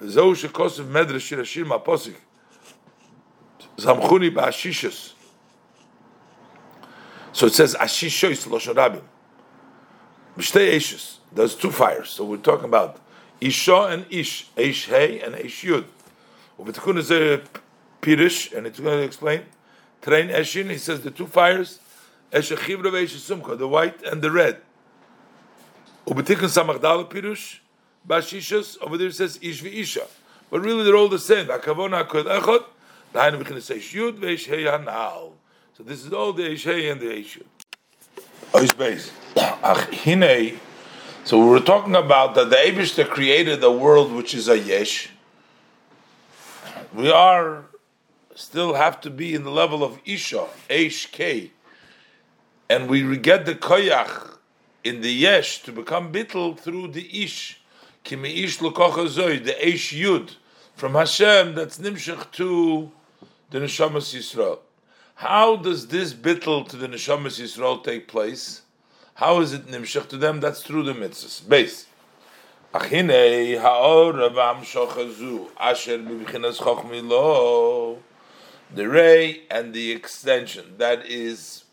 [0.00, 2.12] וזהו שכוסף מדרש של השיר מהפוסק
[3.76, 5.14] זמחוני באשישס
[7.32, 9.02] so it says ashishois lo shorabim
[10.36, 11.16] Mishtei Eshes.
[11.32, 12.10] There's two fires.
[12.10, 13.00] So we're talking about
[13.40, 14.50] Isha and Ish.
[14.56, 15.84] Ish Hey and Ish Yud.
[16.58, 17.42] Uvitikun is a
[18.02, 19.42] Pirish, and it's going to explain.
[20.01, 21.79] Train Eshin, he says the two fires.
[22.31, 24.61] Eshe Chivra Eshe Sumka, the white and the red.
[26.07, 27.59] Uvitikun Samachdala Pirush.
[28.07, 30.07] Bashishas, over there it says Ish Isha.
[30.49, 31.47] But really they're all the same.
[31.47, 32.65] Akavona Akod Echot.
[33.13, 35.33] The Hainu B'chinas Eish Yud V'Eish Hanal.
[35.77, 37.45] So this is all the Eish and the Eish Yud.
[41.23, 45.09] So we were talking about that the Abishta created a world which is a yesh.
[46.93, 47.65] We are
[48.35, 51.51] still have to be in the level of Isha, Eish K.
[52.69, 54.37] And we get the koyach
[54.83, 57.61] in the yesh to become bittel through the ish.
[58.03, 60.35] Kimi ish l'kocha the Eish Yud
[60.75, 62.91] from Hashem that's nimshach to
[63.51, 64.59] the Neshamas Yisrael.
[65.15, 68.61] How does this bittel to the Neshamas Yisrael take place?
[69.15, 70.39] How is it nimshach to them?
[70.39, 71.47] That's through the mitzvahs.
[71.47, 71.85] Base.
[72.73, 74.15] Haor
[75.59, 75.97] asher
[77.03, 77.99] lo.
[78.73, 81.65] The ray and the extension that is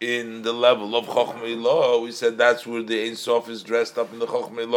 [0.00, 2.02] in the level of chochmi lo.
[2.02, 4.70] We said that's where the Ein Sof is dressed up in the belos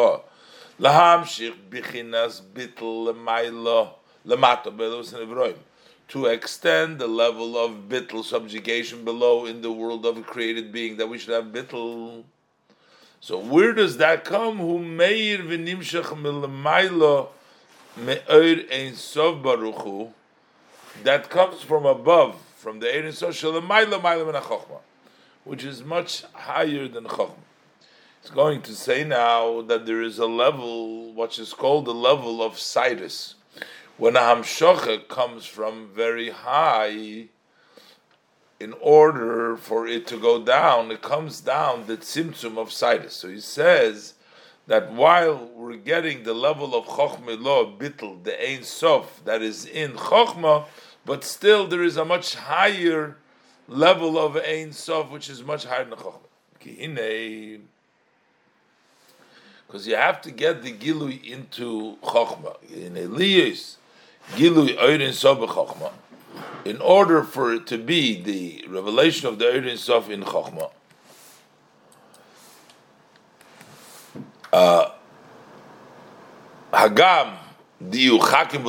[5.13, 5.55] nevroim
[6.09, 10.97] to extend the level of bittel subjugation below in the world of a created being
[10.97, 12.23] that we should have bittel.
[13.21, 14.57] So where does that come?
[14.57, 17.29] Who meir v'nimshach milamaylo
[17.95, 20.11] me'er ein sof baruchu.
[21.03, 24.77] That comes from above, from the maylo min
[25.43, 27.33] which is much higher than chokhmah.
[28.21, 32.43] It's going to say now that there is a level, which is called the level
[32.43, 33.35] of Cyrus
[33.99, 37.25] when a hamshocha comes from very high,
[38.57, 43.13] in order for it to go down, it comes down the symptom of situs.
[43.13, 44.13] So he says
[44.67, 49.65] that while we're getting the level of chokhmah lo bittel, the ein sof that is
[49.65, 50.65] in chokhmah,
[51.05, 53.17] but still there is a much higher
[53.67, 57.59] level of ein sof which is much higher than chokhmah.
[59.67, 62.57] Because you have to get the gilui into chokhmah.
[62.71, 63.77] In Elias,
[64.33, 65.39] Gilui Oirin Sof
[66.65, 70.71] in order for it to be the revelation of the Oirin Sof in Chochma,
[74.53, 74.91] uh,
[76.71, 77.37] Hagam
[77.81, 78.61] We're talking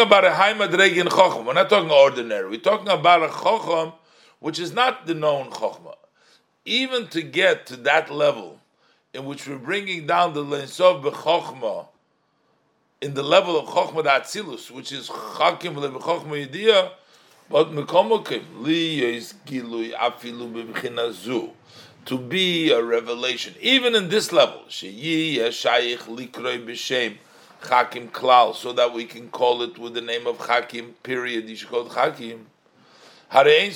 [0.00, 1.44] about a high madreg in chochma.
[1.44, 2.48] We're not talking ordinary.
[2.48, 3.92] We're talking about a chochma
[4.40, 5.94] which is not the known chochma.
[6.64, 8.60] Even to get to that level
[9.12, 11.88] in which we're bringing down the lensov b'chochma
[13.02, 16.90] in the level of Chokhmah Atzilus, which is Chakim Chokhmah Yediyah,
[17.50, 20.50] but Mekomokim, Li Yis Gilui Afilu
[22.06, 27.16] to be a revelation, even in this level, B'Shem,
[27.62, 31.56] Chakim Klal, so that we can call it with the name of Chakim, period, you
[31.56, 32.44] should call it Chakim.
[33.30, 33.72] Ein Ein.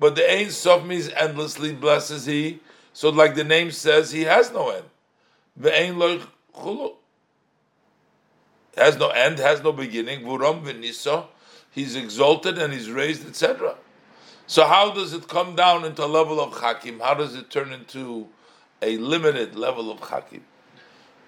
[0.00, 2.60] But the Ein Sof means endlessly blesses He,
[2.94, 4.86] so like the name says, He has no end.
[5.60, 6.94] Ve'ein loich chulu.
[8.76, 10.24] Has no end, has no beginning.
[10.24, 11.26] Vuram v'nisa.
[11.70, 13.76] He's exalted and he's raised, etc.
[14.46, 17.00] So how does it come down into a level of chakim?
[17.00, 18.28] How does it turn into
[18.80, 20.40] a limited level of chakim?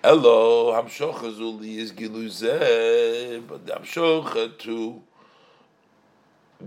[0.03, 5.03] Hello, hamshocha zuli is giluzeh, but the hamshocha to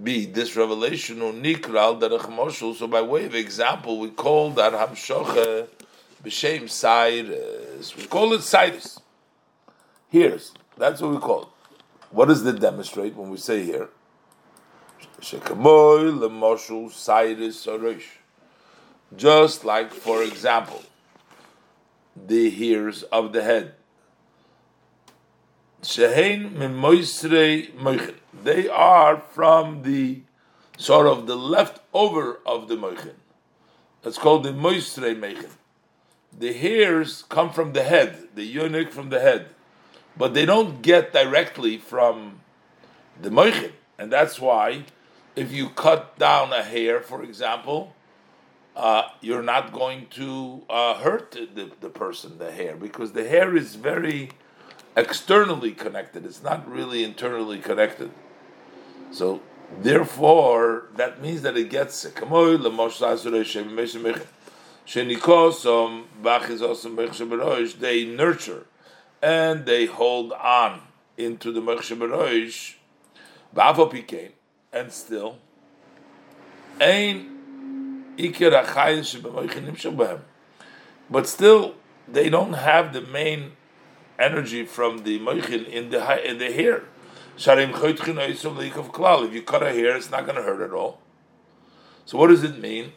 [0.03, 5.67] be this revelation or nikral derech So by way of example, we call that hamshocha
[6.23, 7.95] b'shem Cyrus.
[7.95, 8.99] We call it Cyrus.
[10.09, 11.47] Here's that's what we call it.
[12.11, 13.89] What does it demonstrate when we say here?
[15.21, 18.03] Shekamoy lemoshul Cyrus Sorosh.
[19.15, 20.83] Just like, for example,
[22.15, 23.73] the hairs of the head.
[25.81, 28.15] Shehein moichin.
[28.43, 30.21] They are from the
[30.77, 33.15] sort of the leftover of the moichin.
[34.01, 35.51] That's called the moisrei meichin
[36.37, 39.47] the hairs come from the head, the eunuch from the head,
[40.15, 42.39] but they don't get directly from
[43.19, 44.83] the moichin, and that's why
[45.37, 47.93] if you cut down a hair, for example,
[48.75, 53.55] uh, you're not going to uh, hurt the, the person, the hair, because the hair
[53.55, 54.31] is very
[54.95, 56.25] externally connected.
[56.25, 58.09] It's not really internally connected.
[59.11, 59.41] So,
[59.79, 62.03] therefore, that means that it gets
[66.23, 68.65] Bachizosim they nurture
[69.21, 70.81] and they hold on
[71.15, 72.75] into the Mechshabaroish,
[73.55, 74.31] Bavopikein,
[74.71, 75.37] and still,
[81.09, 81.75] But still,
[82.07, 83.53] they don't have the main
[84.19, 86.83] energy from the Moichin in the in the hair.
[87.37, 90.99] If you cut a hair, it's not going to hurt at all.
[92.05, 92.93] So what does it mean?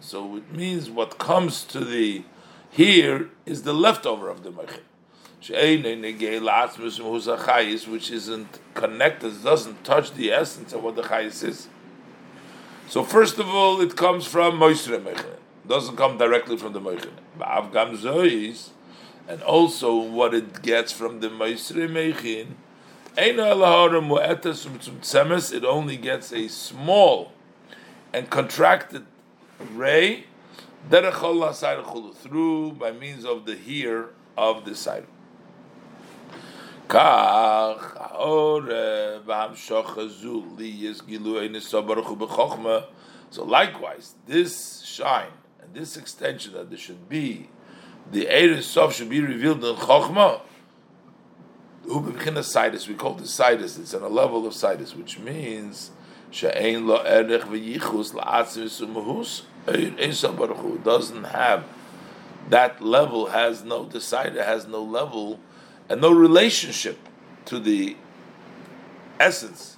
[0.00, 2.24] So it means what comes to the
[2.70, 4.80] here is the leftover of the moichin.
[7.88, 11.66] Which isn't connected, doesn't touch the essence of what the chayis is.
[12.88, 15.38] So first of all, it comes from Moisre Mechlen.
[15.66, 17.14] doesn't come directly from the Mechlen.
[17.40, 18.66] Avgam
[19.26, 22.54] and also what it gets from the Moisre Mechin,
[25.52, 27.32] it only gets a small
[28.12, 29.06] and contracted
[29.74, 30.26] ray
[30.88, 31.04] that
[32.14, 35.06] through by means of the here of the side.
[43.30, 45.32] So likewise, this shine
[45.62, 47.48] and this extension that there should be,
[48.10, 50.42] the Eris Sof should be revealed in Chokhmah.
[51.86, 55.92] Sidus, we call this Sidus, it's on a level of Sidus, which means
[56.30, 59.44] She'ein lo erech v'yichus la'atzim sumahus
[60.84, 61.64] doesn't have
[62.48, 65.38] that level, has no decider, has no level
[65.92, 66.98] and no relationship
[67.44, 67.94] to the
[69.20, 69.76] essence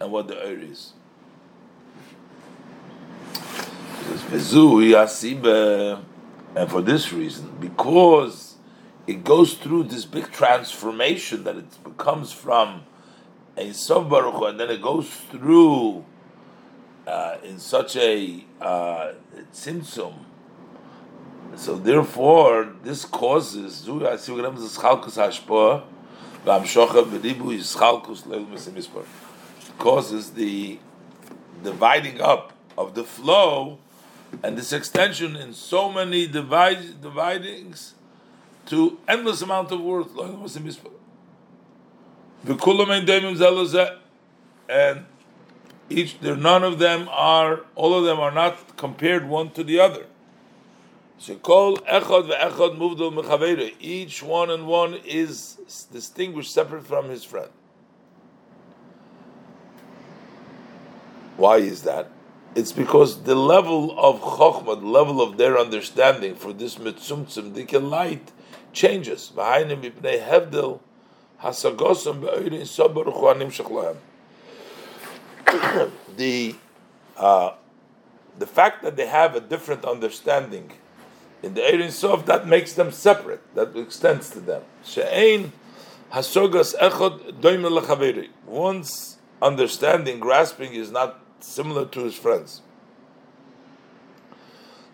[0.00, 0.92] and what the earth is.
[6.56, 8.56] And for this reason, because
[9.06, 12.82] it goes through this big transformation that it becomes from
[13.56, 16.04] a Sof Baruch and then it goes through
[17.06, 19.12] uh, in such a uh,
[19.52, 20.14] tzimtzum,
[21.58, 23.86] so therefore, this causes
[29.78, 30.78] causes the
[31.62, 33.78] dividing up of the flow
[34.42, 37.92] and this extension in so many divide, dividings
[38.66, 40.10] to endless amount of words.
[44.68, 45.06] And
[45.90, 50.06] each, none of them are, all of them are not compared one to the other.
[51.18, 51.30] Each
[54.22, 57.50] one and one is distinguished separate from his friend.
[61.36, 62.10] Why is that?
[62.54, 67.80] It's because the level of chokhmah, the level of their understanding for this mitzumtzum dike
[67.80, 68.30] light
[68.72, 69.32] changes.
[76.16, 76.54] The
[77.16, 77.52] uh,
[78.38, 80.72] the fact that they have a different understanding
[81.44, 84.62] in the Erin Sof, that makes them separate, that extends to them.
[84.82, 85.52] She'ein
[86.10, 92.62] hasogas echod doime One's understanding, grasping is not similar to his friends.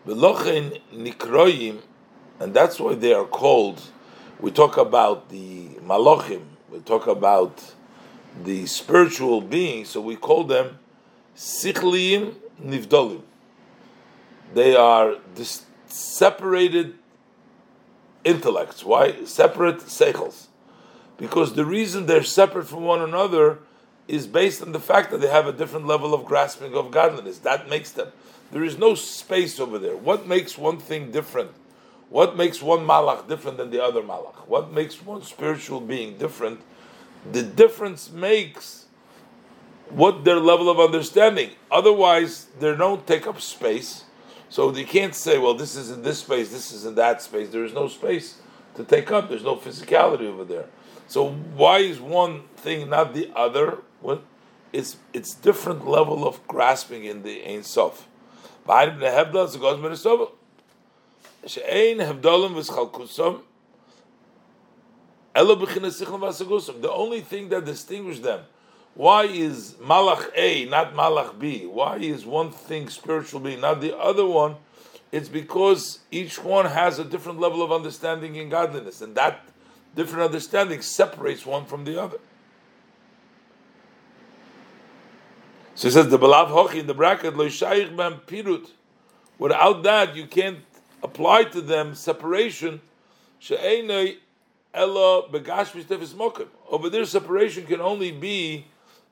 [0.04, 1.82] Velochein nikroyim,
[2.40, 3.80] and that's why they are called.
[4.40, 6.42] We talk about the malochim.
[6.68, 7.74] We talk about
[8.42, 9.90] the spiritual beings.
[9.90, 10.78] So we call them
[11.36, 13.22] sichliim nivdolim.
[14.54, 16.94] They are dis- separated
[18.24, 18.84] intellects.
[18.84, 19.24] Why?
[19.24, 20.46] Separate seichels.
[21.16, 23.58] Because the reason they're separate from one another
[24.08, 27.38] is based on the fact that they have a different level of grasping of godliness.
[27.38, 28.08] That makes them.
[28.50, 29.96] There is no space over there.
[29.96, 31.52] What makes one thing different?
[32.08, 34.48] What makes one malach different than the other malach?
[34.48, 36.60] What makes one spiritual being different?
[37.30, 38.86] The difference makes
[39.90, 41.50] what their level of understanding.
[41.70, 44.04] Otherwise, they don't take up space
[44.50, 47.50] so you can't say, well, this is in this space, this is in that space.
[47.50, 48.40] There is no space
[48.74, 49.28] to take up.
[49.28, 50.66] There's no physicality over there.
[51.06, 53.78] So why is one thing not the other?
[54.72, 58.06] It's it's different level of grasping in the Ein Sof.
[58.66, 58.72] The
[66.92, 68.40] only thing that distinguishes them
[68.94, 71.66] why is Malach A not Malach B?
[71.66, 74.56] Why is one thing spiritual being not the other one?
[75.12, 79.40] It's because each one has a different level of understanding in godliness, and that
[79.94, 82.18] different understanding separates one from the other.
[85.74, 88.70] So he says the Balav Hochi in the bracket Bam Pirut.
[89.38, 90.58] Without that, you can't
[91.02, 92.82] apply to them separation.
[93.38, 94.18] She'enei
[94.74, 96.48] Ella Begashmi Stefis Mokim.
[96.68, 98.66] Over there, separation can only be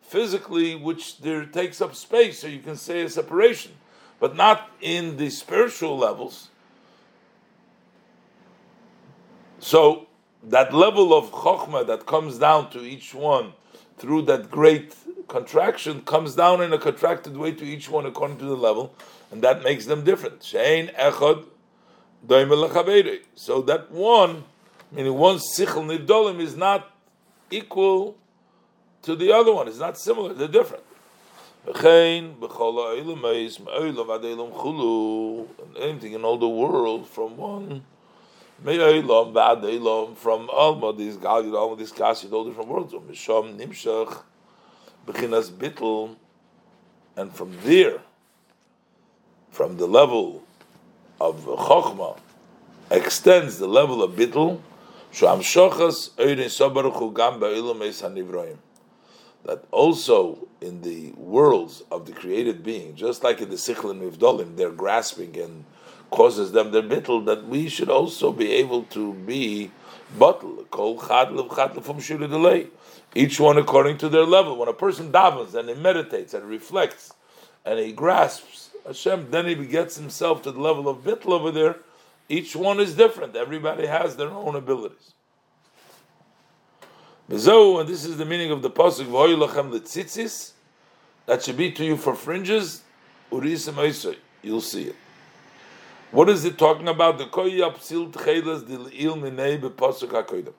[0.09, 3.73] physically, which there takes up space, so you can say a separation,
[4.19, 6.49] but not in the spiritual levels.
[9.59, 10.07] So
[10.43, 13.53] that level of chokhmah that comes down to each one
[13.99, 14.95] through that great
[15.29, 18.95] contraction comes down in a contracted way to each one according to the level,
[19.31, 20.41] and that makes them different.
[20.41, 21.45] Shein echad
[23.35, 24.45] So that one,
[24.91, 26.91] meaning one sichel nivdolim, is not
[27.51, 28.17] equal
[29.03, 29.69] to the other one.
[29.69, 30.85] It's not similar, they're different.
[31.67, 32.33] Anything
[36.13, 37.85] in all the world, from one
[38.61, 42.93] from Alma, these Galgid, all these Kasid, all different worlds.
[42.93, 44.23] Misham nimshach
[45.07, 46.17] b'chinas bittel,
[47.17, 48.01] and from there,
[49.51, 50.43] from the level
[51.21, 52.19] of Chochma,
[52.91, 54.61] extends the level of bittel,
[55.13, 58.59] sham shochas oirin sobaruchu gam ba'ilam es hanivroim.
[59.45, 64.03] That also in the worlds of the created being, just like in the Sichel and
[64.03, 65.65] Mivdolim, they're grasping and
[66.11, 69.71] causes them their bittul, that we should also be able to be
[70.19, 72.69] bottle, kol chadl chadl from delay.
[73.15, 74.57] Each one according to their level.
[74.57, 77.13] When a person davens and he meditates and reflects
[77.65, 81.77] and he grasps Hashem, then he gets himself to the level of bittul over there.
[82.29, 83.37] Each one is different.
[83.37, 85.15] Everybody has their own abilities.
[87.31, 90.53] And this is the meaning of the pasuk v'oylachem letzitzis,
[91.27, 92.83] that should be to you for fringes.
[93.31, 94.97] Urisem you'll see it.
[96.11, 97.19] What is it talking about?
[97.19, 100.55] The koyap sil tchelas il minei bepasuk hakoydim.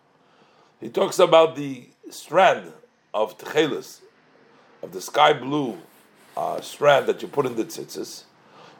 [0.79, 2.71] He talks about the strand
[3.15, 4.01] of tchelas,
[4.83, 5.75] of the sky blue
[6.37, 8.25] uh, strand that you put in the tzitzis,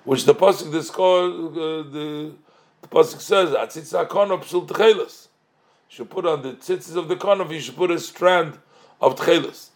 [0.03, 2.33] which the pasuk uh, the
[2.83, 5.28] the pasuk says atzitzah konop sil tchelas.
[5.89, 7.51] Should put on the tzitzis of the konov.
[7.51, 8.57] You should put a strand
[9.01, 9.69] of tchelas.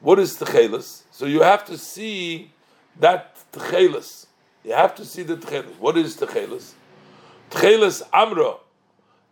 [0.00, 1.02] What is tchelas?
[1.12, 2.50] So you have to see
[2.98, 4.26] that tchelas
[4.64, 5.78] you have to see the tchelis.
[5.78, 6.72] What is tchelis?
[7.50, 8.56] Tchelis amra.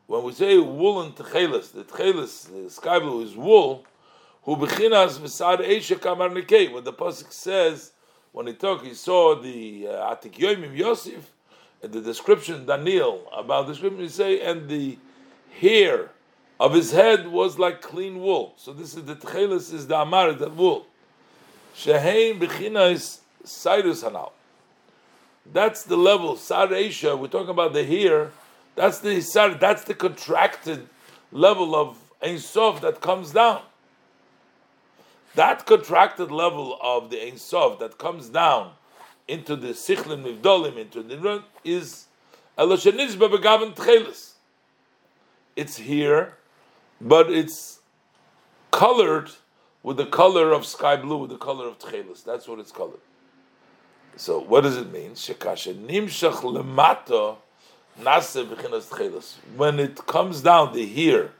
[0.07, 3.84] When we say woolen tchelis, the tchelis, the sky blue is wool.
[4.45, 6.72] Who bechinas v'sad eisha kamar nekei.
[6.72, 7.93] When the pasuk says,
[8.32, 11.30] when he talked, he saw the uh, atik yoimim Yosef,
[11.82, 14.97] and the description Daniel about the description, he say, and the
[15.61, 16.11] hair
[16.61, 18.55] of his head was like clean wool.
[18.57, 20.86] So this is the tchelis is the amar that wool.
[21.76, 24.32] Shehein bechinas sairus hanal.
[25.53, 26.36] That's the level.
[26.36, 28.32] Sar Aisha, we're talking about the here.
[28.74, 30.88] That's the Sar, that's the contracted
[31.32, 33.62] level of Ein Sof that comes down.
[35.34, 38.72] That contracted level of the Ein Sof that comes down
[39.26, 42.07] into the Sichlim Mivdolim, into the is
[42.57, 44.32] Eloshanizba Begavan Tchelis.
[45.59, 46.35] It's here,
[47.01, 47.81] but it's
[48.71, 49.29] colored
[49.83, 52.23] with the color of sky blue, with the color of Tchelis.
[52.23, 53.01] That's what it's colored.
[54.15, 55.13] So what does it mean?
[55.13, 57.39] Shekasha nimshach lemata
[58.01, 59.35] nase.
[59.57, 61.33] When it comes down to here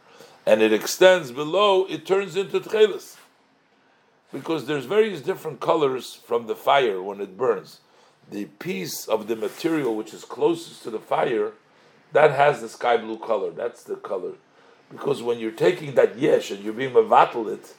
[0.45, 3.19] and it extends below, it turns into tchelis.
[4.33, 7.79] Because there's various different colors from the fire when it burns.
[8.29, 11.53] The piece of the material which is closest to the fire,
[12.13, 13.51] that has the sky blue color.
[13.51, 14.33] That's the color.
[14.91, 17.75] Because when you're taking that yesh and you're being mevatel it,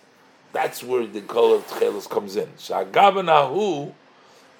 [0.54, 2.48] that's where the color of tchelis comes in.
[2.58, 3.94] Shagavanahu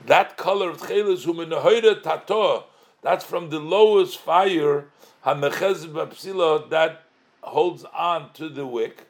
[0.06, 2.66] that color of tchelis huminahoida tato.
[3.02, 4.86] That's from the lowest fire
[5.26, 7.04] hamechez b'psila that
[7.42, 9.06] holds on to the wick.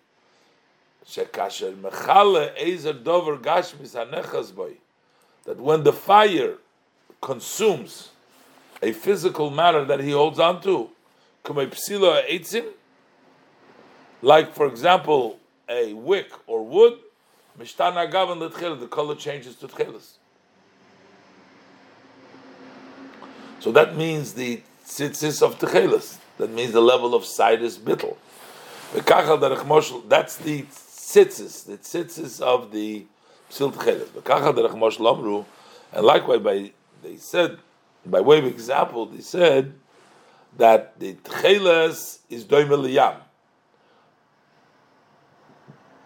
[1.05, 3.93] Shekasher mechale ezer dover gashmis.
[5.45, 6.55] That when the fire
[7.21, 8.09] consumes
[8.81, 10.89] a physical matter that he holds on to,
[14.21, 16.97] like for example a wick or wood,
[17.57, 20.17] the color changes to tchelis.
[23.59, 26.17] So that means the tzitzis of techelis.
[26.37, 28.15] That means the level of sidus bittel.
[28.93, 33.05] That's the tzitzis, the tzitzis of the
[33.51, 35.45] psil techelis.
[35.91, 36.71] And likewise, by
[37.03, 37.57] they said,
[38.05, 39.73] by way of example, they said
[40.57, 43.17] that the techelis is doimeliyam.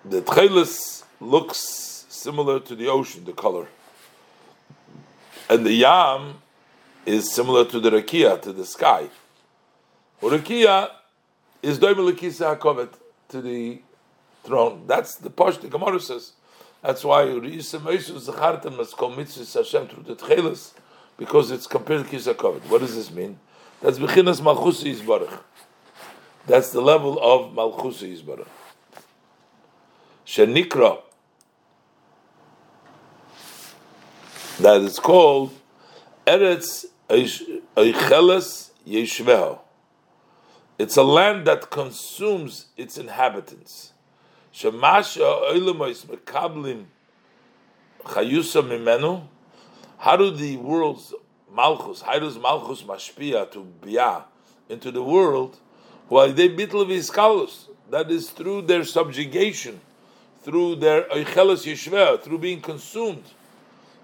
[0.06, 3.68] The techelis looks similar to the ocean, the color,
[5.50, 6.42] and the yam
[7.06, 9.10] is similar to the rakia, to the sky.
[10.22, 10.90] Rakia
[11.62, 12.94] is doimelikisa hakovet
[13.30, 13.82] to the
[14.44, 14.84] throne.
[14.88, 16.34] That's the posh the Gemara says.
[16.82, 20.74] That's why Zachartem must call mitzvahs Hashem through the tchelis,
[21.26, 22.62] because it's compared to Kisa Kovet.
[22.70, 23.40] What does this mean?
[23.82, 25.40] That's Bechinas Malchusi Yisbarach.
[26.48, 28.48] That's the level of Malchusi Yisbarach.
[30.26, 31.02] Shenikra.
[34.60, 35.52] That is called
[36.26, 37.44] Eretz it's
[40.98, 43.94] a land that consumes its inhabitants.
[44.54, 45.56] Shemasha
[46.06, 46.86] mekablim
[48.04, 49.28] chayusa mimenu.
[50.04, 51.14] How do the world's
[51.50, 54.26] malchus, how does malchus mashpia to bia
[54.68, 55.58] into the world?
[56.10, 57.70] Why they bitl viskalus.
[57.90, 59.80] That is through their subjugation,
[60.42, 63.24] through their oichelas yeshveh, through being consumed.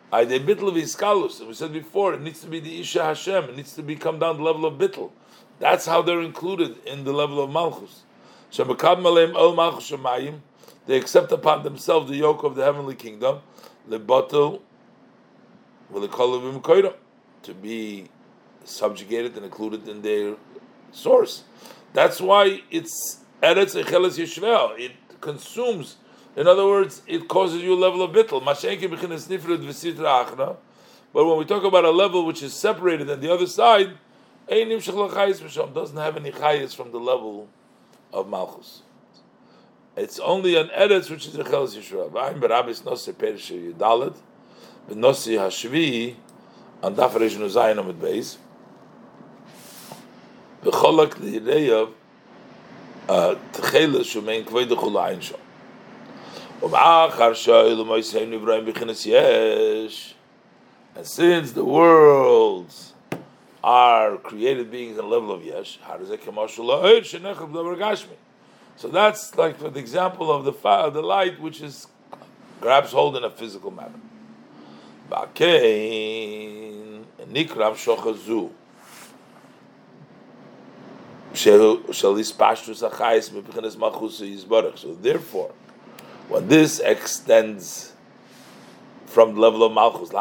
[0.09, 1.45] I bitl viskalus.
[1.45, 3.49] We said before, it needs to be the Isha Hashem.
[3.49, 5.11] It needs to be come down the level of bitl.
[5.59, 8.03] That's how they're included in the level of Malchus.
[8.53, 10.39] Shemekam Aleim El Malchus Shemayim.
[10.87, 13.41] They accept upon themselves the yoke of the heavenly kingdom.
[13.89, 14.61] Lebatel
[15.91, 18.09] to be
[18.63, 20.35] subjugated and included in their
[20.91, 21.43] source.
[21.93, 24.79] That's why it's Eretz Echeles Yishvel.
[24.79, 25.97] It consumes.
[26.35, 28.43] In other words, it causes you a level of bittel.
[31.11, 33.97] But when we talk about a level which is separated and the other side,
[34.47, 37.47] doesn't have any chayis from the level
[38.13, 38.83] of malchus.
[39.95, 41.35] It's only an eretz which is.
[41.35, 42.83] V'ayim berabis
[44.90, 46.14] nosi perish yudalet, v'nosi hashvi,
[46.82, 48.38] on daf reish nuzayin amid beis,
[50.62, 51.88] v'cholak lireyav,
[53.52, 55.34] תחילס שומעים כבד חול העין שם.
[56.62, 60.14] ומאחר שואל ומויסאים נבראים בכנס יש,
[60.96, 62.94] and since the worlds
[63.62, 66.50] are created beings in the level of yesh, how does it come out?
[68.76, 71.86] So that's like for the example of the fire, the light, which is
[72.62, 74.00] grabs hold in a physical manner.
[75.10, 78.51] Ba'kein nikram shochazu.
[81.34, 81.76] So
[84.95, 85.51] therefore,
[86.28, 87.93] when this extends
[89.05, 90.12] from the level of Malchus,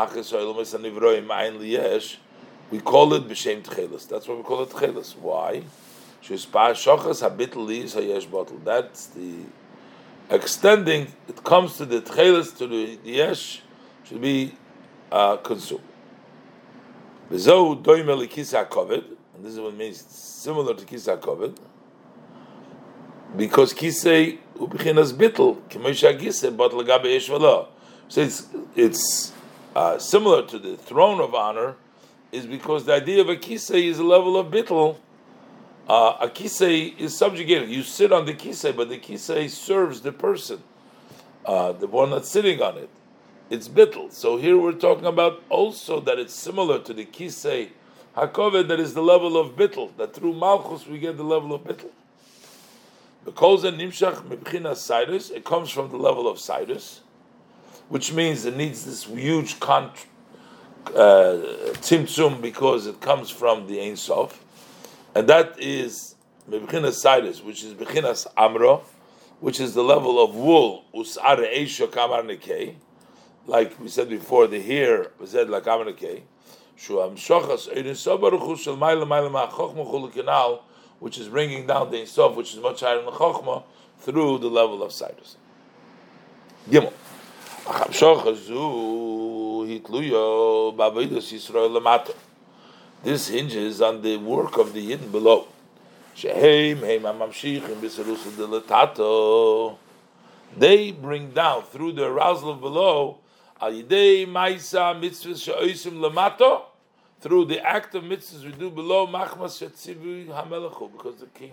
[2.71, 4.07] we call it B'Shem Tchelis.
[4.09, 5.17] That's why we call it Tchelis.
[5.17, 5.63] Why?
[8.65, 9.45] That's the
[10.31, 13.63] extending, it comes to the Tchelis, to the Yesh,
[14.05, 14.55] should be
[15.11, 15.83] uh, consumed.
[17.31, 19.05] Bezohu doime likisa kovid,
[19.35, 21.57] and this is what means similar to kisa kovid,
[23.37, 27.27] because kisei ubichinas bittel k'mosha gise but legabe yesh
[28.09, 29.33] So it's it's
[29.77, 31.77] uh, similar to the throne of honor,
[32.33, 34.97] is because the idea of a kisei is a level of bittel.
[35.89, 37.71] Uh, a kisei is subjugated.
[37.71, 40.63] You sit on the kisei, but the kisei serves the person,
[41.47, 42.91] uh, the one that's sitting on it
[43.51, 44.13] it's bittel.
[44.13, 47.71] So here we're talking about also that it's similar to the kisei
[48.17, 49.97] hakoved that is the level of bittel.
[49.97, 51.91] That through malchus we get the level of bittel.
[53.25, 57.01] Because the nimshach mebchina sidus, it comes from the level of sidus,
[57.89, 59.93] which means it needs this huge con-
[60.95, 61.37] uh,
[62.41, 64.43] because it comes from the Ein Sof,
[65.15, 66.15] and that is
[66.51, 68.83] mebchina sidus, which is bechinas amro,
[69.41, 72.77] which is the level of wool usar eisha kamar nekei
[73.49, 76.21] like we said before, the here was said like Amanake,
[76.79, 77.67] Shuam Shochas
[80.13, 80.65] Canal,
[81.01, 83.65] which is bringing down the Ein Sof, which is much higher than the Chochma,
[84.01, 85.37] through the level of Cyrus.
[86.69, 86.93] Gimel.
[87.65, 88.55] Acham Shochas Zu
[89.67, 92.15] Hitluyo Babaydos Yisrael Lamato.
[93.03, 95.49] This hinges on the work of the Yidden below.
[96.15, 99.79] Sheheim Heim Amamshich in Bisarusa Delatato.
[100.57, 102.61] They bring down through the arousal of
[103.61, 106.63] below Ayidei Maisa mitzvahs she'oisim lamato,
[107.21, 111.53] through the act of mitzvahs we do below machmas shetzivu hamelachu, because the king,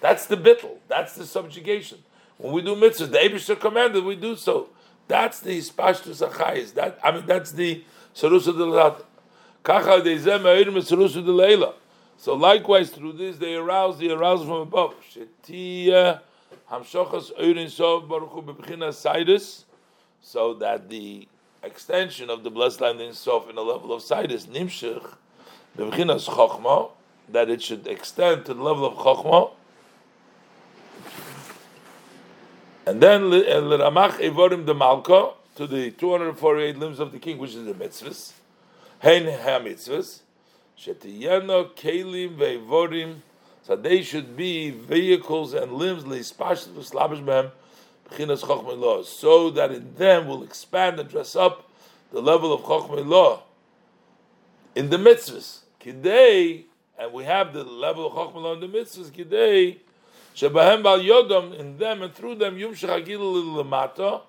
[0.00, 1.98] that's the bittel, that's the subjugation.
[2.38, 4.68] When we do mitzvahs, the Eberster commanded we do so.
[5.08, 6.74] That's the hispashtus achayis.
[6.74, 7.84] That I mean, that's the
[8.14, 9.02] sarusa delat.
[9.62, 11.74] Kacha deizem ha'ir sarusa leila.
[12.18, 14.94] So likewise, through this, they arouse the arousal from above.
[15.14, 16.20] Shetia
[16.70, 19.64] hamshochas oirin sov baruch hu bebchinas
[20.20, 21.28] so that the
[21.66, 24.00] extension of the blessed land in Sof in a level of
[24.30, 25.14] is nimshich,
[25.76, 26.90] b'mchinas chokhmah,
[27.28, 29.50] that it should extend to the level of chokhmah,
[32.86, 37.54] and then l'ramach eh, evorim de malka to the 248 limbs of the king, which
[37.54, 38.32] is the mitzvahs,
[39.00, 40.20] hein ha-mitzvahs,
[40.78, 43.16] shetiyeno kelim ve'evorim,
[43.64, 47.50] so they should be vehicles and limbs le'ispashit v'slabish behem,
[48.10, 51.68] so that in them will expand and dress up
[52.12, 53.42] the level of Chokhmah law
[54.74, 55.60] in the mitzvahs.
[55.80, 56.64] Kidei,
[56.98, 59.78] and we have the level of Chokhmah law in the mitzvahs, Kidei,
[60.34, 64.22] Shebahem Bal Yodam, in them and through them, Yum Shechagil Lamata,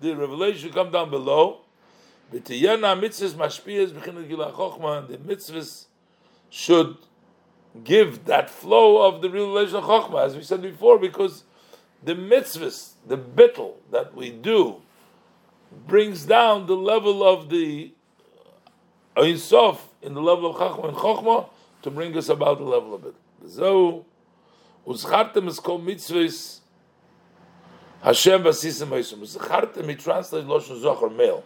[0.00, 1.60] the revelation come down below.
[2.32, 5.86] B'tiyana mitzvahs mashpiyas b'chinat gila chokhmah, the mitzvahs
[6.50, 6.96] should
[7.84, 11.44] give that flow of the revelation of chokhmah, as we said before, because
[12.02, 14.76] the mitzvahs, the bittel that we do,
[15.86, 17.92] brings down the level of the
[19.16, 21.48] Ein Sof in the level of Chachma and Chochma
[21.82, 23.14] to bring us about the level of it.
[23.48, 24.06] So,
[24.86, 26.60] Uzchartem is called mitzvahs
[28.02, 29.20] Hashem v'asisim ha'isum.
[29.20, 31.44] Uzchartem, he translates Loshen Zohar, male.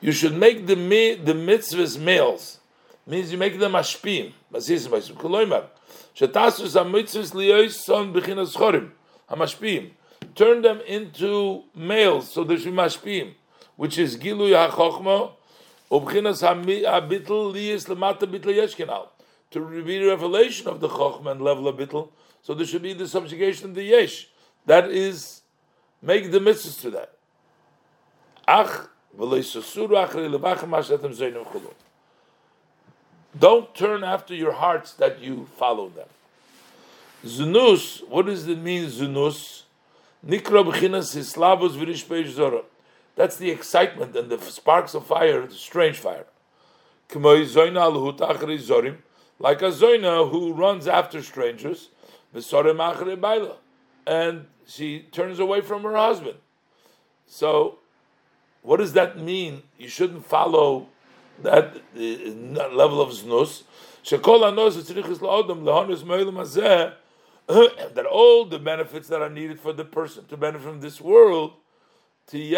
[0.00, 2.58] You should make the the mitzvahs males.
[3.06, 4.32] means you make them mashpim.
[4.52, 5.10] Basis basis.
[5.10, 5.64] Koloimar.
[6.16, 8.90] Shetasus hamitzvus liyois son bechinas chorim.
[9.30, 9.90] Hamashpim.
[10.34, 13.34] Turn them into males, so there should be mashpim,
[13.76, 15.32] which is gilu hachochma,
[15.90, 19.08] ubchinas habitl liyis lemata bitl yeshkenal.
[19.52, 22.10] To be the revelation of the chochma and level of bitl,
[22.42, 24.28] so there should be the subjugation of the yesh.
[24.66, 25.42] That is,
[26.02, 27.16] make the mitzvahs to that.
[28.46, 28.88] Ach,
[33.38, 36.06] don't turn after your hearts that you follow them.
[37.24, 39.62] Zunus, what does it mean, Zunus?
[40.26, 42.62] Nikra b'chinas hislavos v'rishpeish zora.
[43.16, 46.24] That's the excitement and the sparks of fire, the strange fire.
[47.12, 47.26] Like a
[49.70, 51.88] zoina who runs after strangers,
[54.06, 56.38] and she turns away from her husband.
[57.26, 57.78] So
[58.62, 59.62] what does that mean?
[59.78, 60.86] You shouldn't follow
[61.42, 63.64] that uh, level of znus.
[67.50, 71.54] That all the benefits that are needed for the person to benefit from this world,
[72.30, 72.54] they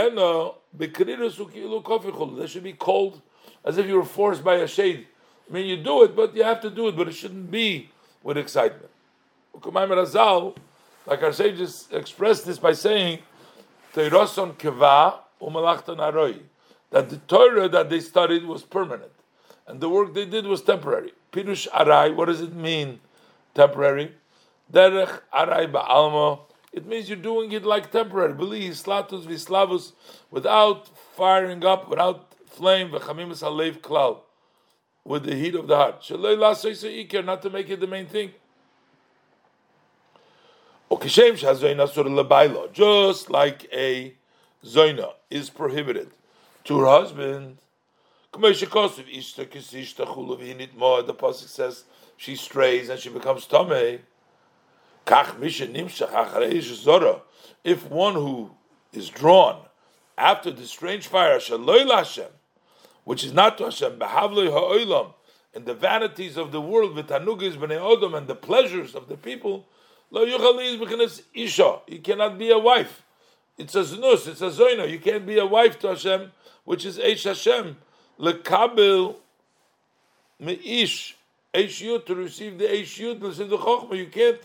[2.46, 3.22] should be called
[3.64, 5.06] as if you were forced by a shade.
[5.48, 7.88] I mean, you do it, but you have to do it, but it shouldn't be
[8.22, 8.90] with excitement.
[11.06, 13.20] Like our sages expressed this by saying,
[13.94, 14.10] that
[16.90, 19.12] the Torah that they studied was permanent,
[19.66, 21.12] and the work they did was temporary.
[21.32, 23.00] Pirush Arai, what does it mean,
[23.54, 24.14] temporary?
[24.70, 26.40] Derech Ba'alma,
[26.72, 28.34] it means you're doing it like temporary.
[28.34, 29.92] Believe Slatus Vislavus,
[30.30, 34.20] without firing up, without flame, V'chamimus Alev Klal,
[35.04, 36.04] with the heat of the heart.
[37.24, 38.32] Not to make it the main thing.
[42.72, 44.14] Just like a
[44.64, 46.10] zoina is prohibited
[46.64, 47.58] to her husband.
[48.32, 48.38] The
[51.14, 51.84] pasuk says
[52.16, 53.46] she strays and she becomes
[57.64, 58.50] If one who
[58.92, 59.60] is drawn
[60.16, 61.38] after the strange fire,
[63.04, 63.92] which is not to Hashem,
[65.54, 69.66] in the vanities of the world, and the pleasures of the people,
[71.86, 73.02] he cannot be a wife.
[73.58, 74.88] It's a znus, it's a zoina.
[74.90, 76.32] You can't be a wife to Hashem,
[76.64, 77.76] which is Eish Hashem.
[78.18, 79.14] Lekabil
[80.40, 81.14] meish.
[81.54, 84.40] Eish to receive the Eish to receive the Chokhmah, you can't.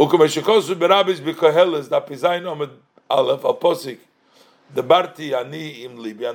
[0.00, 2.70] Ukameshikosu berabis b'koheles, da pizayin omed
[3.10, 3.42] aleph,
[4.74, 4.82] the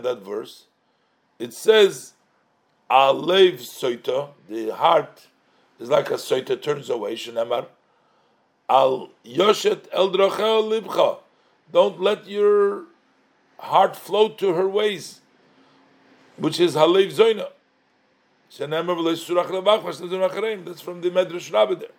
[0.04, 0.66] that verse,
[1.40, 2.14] it says,
[2.92, 5.26] alev soita, the heart
[5.80, 7.66] is like a soita, turns away, shenemar,
[8.70, 11.18] Al yoshet el libcha.
[11.72, 12.84] Don't let your
[13.58, 15.22] heart flow to her ways,
[16.38, 17.48] which is halev zoina.
[18.58, 21.90] That's from the Medrash Rabbah there.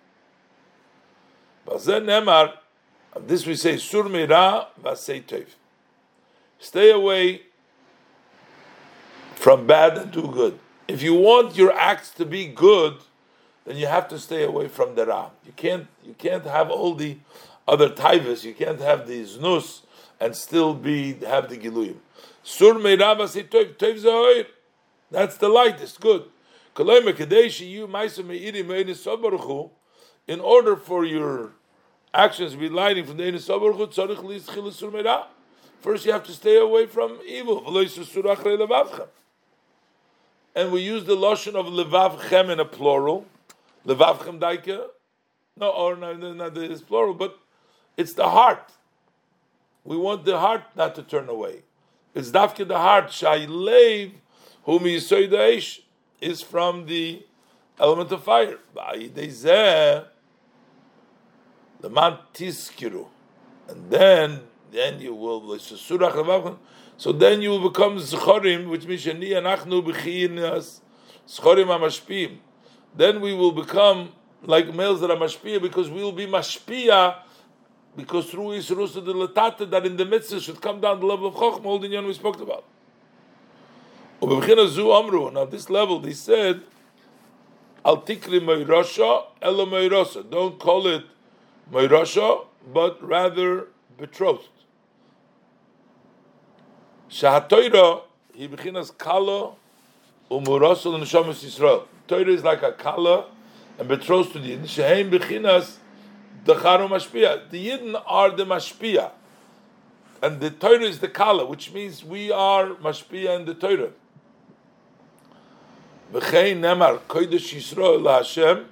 [1.66, 2.54] Nemar,
[3.20, 5.46] this we say sur mira vasei
[6.58, 7.42] Stay away
[9.34, 10.58] from bad and do good.
[10.88, 12.94] If you want your acts to be good,
[13.64, 15.30] then you have to stay away from the Ra.
[15.44, 17.18] You can't you can't have all the
[17.66, 19.82] other taivas, you can't have the znus
[20.20, 21.96] and still be have the giluyim.
[22.42, 24.46] Sur meirava toiv toiv.
[25.10, 26.24] That's the light, it's good.
[30.28, 31.52] In order for your
[32.12, 33.46] actions to be lighting from the Enes
[35.80, 37.62] First, you have to stay away from evil.
[40.54, 43.26] And we use the lotion of levavchem in a plural.
[43.86, 44.86] Levavchem daike.
[45.58, 47.38] No, or no, no, no, it's plural, but
[47.96, 48.72] it's the heart.
[49.84, 51.62] We want the heart not to turn away.
[52.14, 53.08] It's dafke the heart.
[53.08, 54.12] Shailev,
[54.64, 55.80] whom yisoy
[56.20, 57.24] is from the
[57.78, 58.58] element of fire.
[61.86, 63.06] The man tiskiru,
[63.68, 64.40] and then
[64.72, 70.80] then you will so then you will become zchorim, which means sheni anachnu b'chinas
[71.28, 72.38] zchorim amashpim
[72.96, 74.08] then we will become
[74.42, 77.18] like males that are mashpia because we will be mashpia
[77.96, 81.34] because through Isrusa the Latata that in the mitzvah should come down the level of
[81.34, 82.64] Chochmah, all the we spoke about.
[84.20, 86.62] Now this level they said
[87.84, 90.28] Al tikri moirasha elo moirasa.
[90.28, 91.04] Don't call it
[91.70, 94.48] moirasha, but rather betrothed.
[97.10, 98.02] Shahatoira
[98.34, 99.54] he bechinas kala
[100.30, 101.86] umurasal neshamas Yisrael.
[102.08, 103.26] Torah is like a kala
[103.78, 105.10] and betrothed to the Yidden.
[105.10, 105.76] Bechinas
[106.44, 107.48] the charo mashpia.
[107.50, 109.10] The Yidden are the mashpia,
[110.22, 113.90] and the Torah is the kala, which means we are mashpia and the Torah.
[116.12, 118.66] V'chein nemar kodesh Yisrael Hashem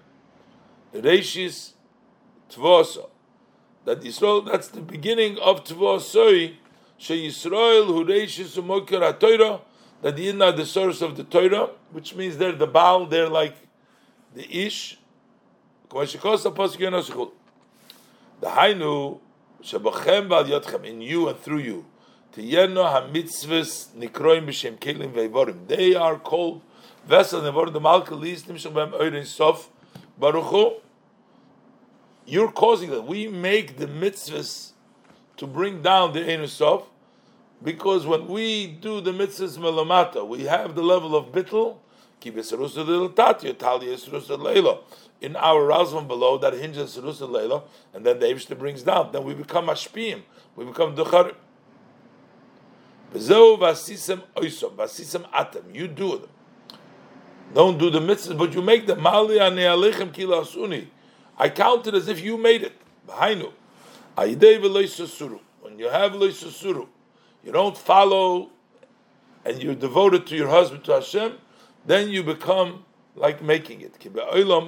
[0.95, 1.74] reishis
[2.51, 3.11] tvoso.
[3.85, 6.55] That Yisrael, that's the beginning of tvosoi.
[6.97, 9.61] She Yisrael hu reishis umokir ha-Torah.
[10.03, 13.57] That the are the source of the Torah, which means they're the Baal, they're like
[14.35, 14.99] the Ish.
[15.91, 15.97] The
[18.51, 19.21] Hainu
[19.63, 21.87] shebachem bal yotchem in you and through you.
[22.35, 25.69] Tiyeno ha-mitzvahs nikroim b'shem kelim ve'vorim.
[25.69, 26.63] They are called
[27.07, 29.71] vessel nevorim the malka lis b'hem oirin sof
[30.19, 30.83] baruch.
[32.27, 33.03] You're causing that.
[33.07, 34.73] We make the mitzvahs
[35.37, 36.89] to bring down the Ein Sof,
[37.63, 41.79] because when we do the mitzvahs melamata, we have the level of bittul,
[42.27, 42.33] in
[45.37, 49.13] our Razvan below that hinges Sarusa Leila, and then the Eberster brings down.
[49.13, 50.23] Then we become Ashpiyim,
[50.57, 51.35] we become Ducharim.
[53.13, 53.21] You
[55.87, 56.29] do them.
[57.53, 59.03] Don't do the mitzvahs, but you make them.
[59.03, 60.89] Mali asuni.
[61.39, 62.73] I count it as if you made it.
[63.07, 63.39] When
[65.79, 66.87] you have loisasuru,
[67.45, 68.51] you don't follow
[69.45, 71.35] and you're devoted to your husband, to Hashem,
[71.85, 73.99] then you become like making it.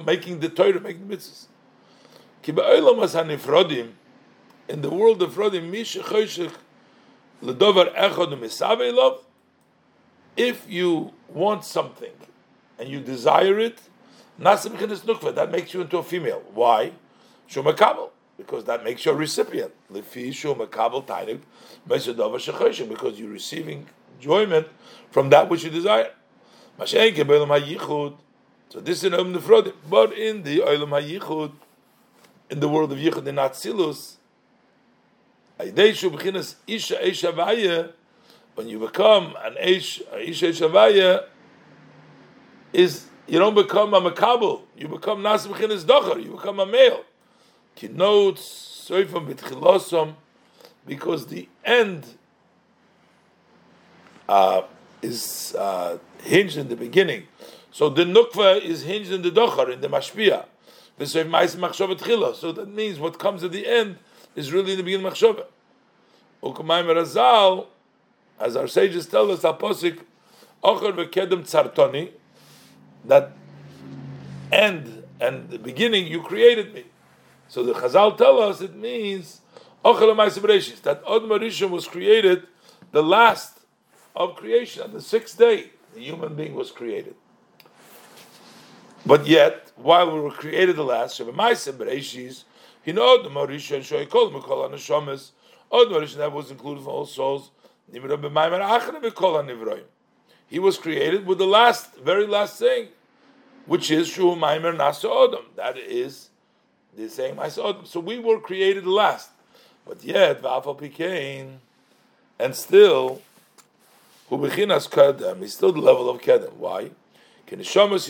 [0.05, 1.47] Making the Torah, making the mitzvahs.
[4.69, 5.73] In the world of Rodim,
[10.37, 12.13] if you want something
[12.77, 13.81] and you desire it,
[14.39, 16.43] that makes you into a female.
[16.53, 16.91] Why?
[17.49, 18.11] Shumakabel.
[18.37, 19.73] Because that makes you a recipient.
[19.91, 20.15] Because
[23.19, 24.67] you're receiving enjoyment
[25.11, 26.11] from that which you desire.
[26.79, 26.93] So this
[28.97, 29.73] is in Nefrodim.
[29.89, 31.51] But in the Olam HaYichud,
[32.49, 34.17] in the world of Yichud in Atzilus,
[35.57, 35.75] when
[38.67, 41.25] you become an Eish, Isha
[42.73, 44.61] is you don't become a makabel.
[44.77, 46.23] You become nasim chinas docher.
[46.23, 47.03] You become a male.
[47.75, 50.15] Kinotes soifam bitchilosom,
[50.85, 52.05] because the end
[54.29, 54.61] uh,
[55.01, 57.27] is uh, hinged in the beginning.
[57.71, 60.45] So the nukva is hinged in the docher in the mashpia.
[60.99, 63.97] So that means what comes at the end
[64.35, 65.45] is really in the beginning machshava.
[66.41, 67.67] Ukumayim Razal,
[68.39, 69.99] as our sages tell us, aposik
[70.63, 72.11] ocher v'kedem tzartoni
[73.07, 73.31] that
[74.51, 76.85] end and the beginning you created me.
[77.47, 79.41] So the Chazal tell us it means
[79.83, 82.47] that Od Marishim was created
[82.91, 83.59] the last
[84.15, 87.15] of creation, on the sixth day the human being was created.
[89.05, 95.31] But yet, while we were created the last, he know the Marisha Shoykol Mikol Anashamas,
[95.71, 97.51] Od Marisha that was included for all souls,
[97.89, 97.99] he
[100.59, 102.89] was created with the last, very last thing
[103.67, 105.37] which is Shu Maimer Nasa.
[105.55, 106.29] That is
[106.95, 107.85] the saying Masa.
[107.85, 109.29] So we were created last.
[109.85, 111.57] But yet, Vafal Pikain,
[112.39, 113.21] and still,
[114.29, 116.53] Hu Bechinas Kedem, is still the level of Kedem.
[116.53, 116.91] Why?
[117.45, 118.09] Because Neshamas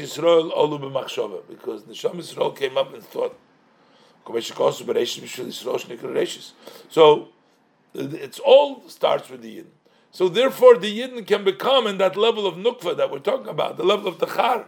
[2.34, 3.38] Yisrael came up and thought,
[6.90, 7.30] so
[7.94, 9.66] it's all starts with the Yidden.
[10.12, 13.78] So therefore, the Yidden can become in that level of nukva that we're talking about,
[13.78, 14.66] the level of Tachar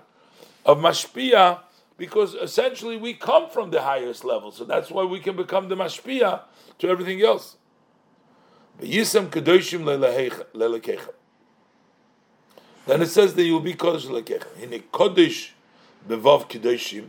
[0.65, 1.59] of mashpia
[1.97, 5.75] because essentially we come from the highest level, so that's why we can become the
[5.75, 6.41] mashpia
[6.79, 7.57] to everything else.
[8.79, 8.89] Then
[13.01, 14.63] it says that you will be kodesh lelekecha.
[14.63, 15.51] In a kodesh
[16.07, 17.07] bevav kedoshim,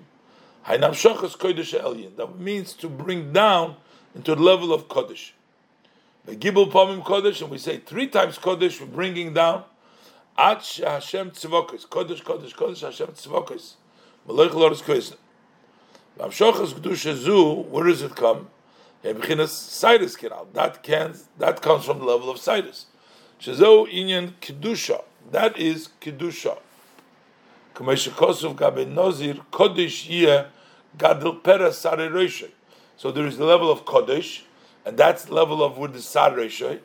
[0.66, 2.16] hainam shachas kodesh elyin.
[2.16, 3.76] That means to bring down
[4.16, 5.30] into the level of kodesh.
[6.26, 9.64] Gibul pamim kodesh, and we say three times kodesh, we're bringing down.
[10.42, 13.74] Ad Hashem tzivokis, kodesh, kodesh, kodesh, Hashem tzivokis.
[14.26, 15.14] Melech loris kodesh.
[16.18, 18.48] Vamshochas kedusha zu, where does it come?
[19.04, 20.50] Hebchinas Sidus Kiral.
[20.54, 22.86] That can that comes from the level of Sidus.
[23.38, 25.04] Shazo inyan kedusha.
[25.30, 26.56] That is kedusha.
[27.74, 30.46] Kamesha Kosov Gabe Nozir Kodesh Yeh
[30.96, 32.10] Gadil Pera Sare
[32.96, 34.44] So there is the level of Kodesh,
[34.86, 36.80] and that's the level of where the Sare Reishay.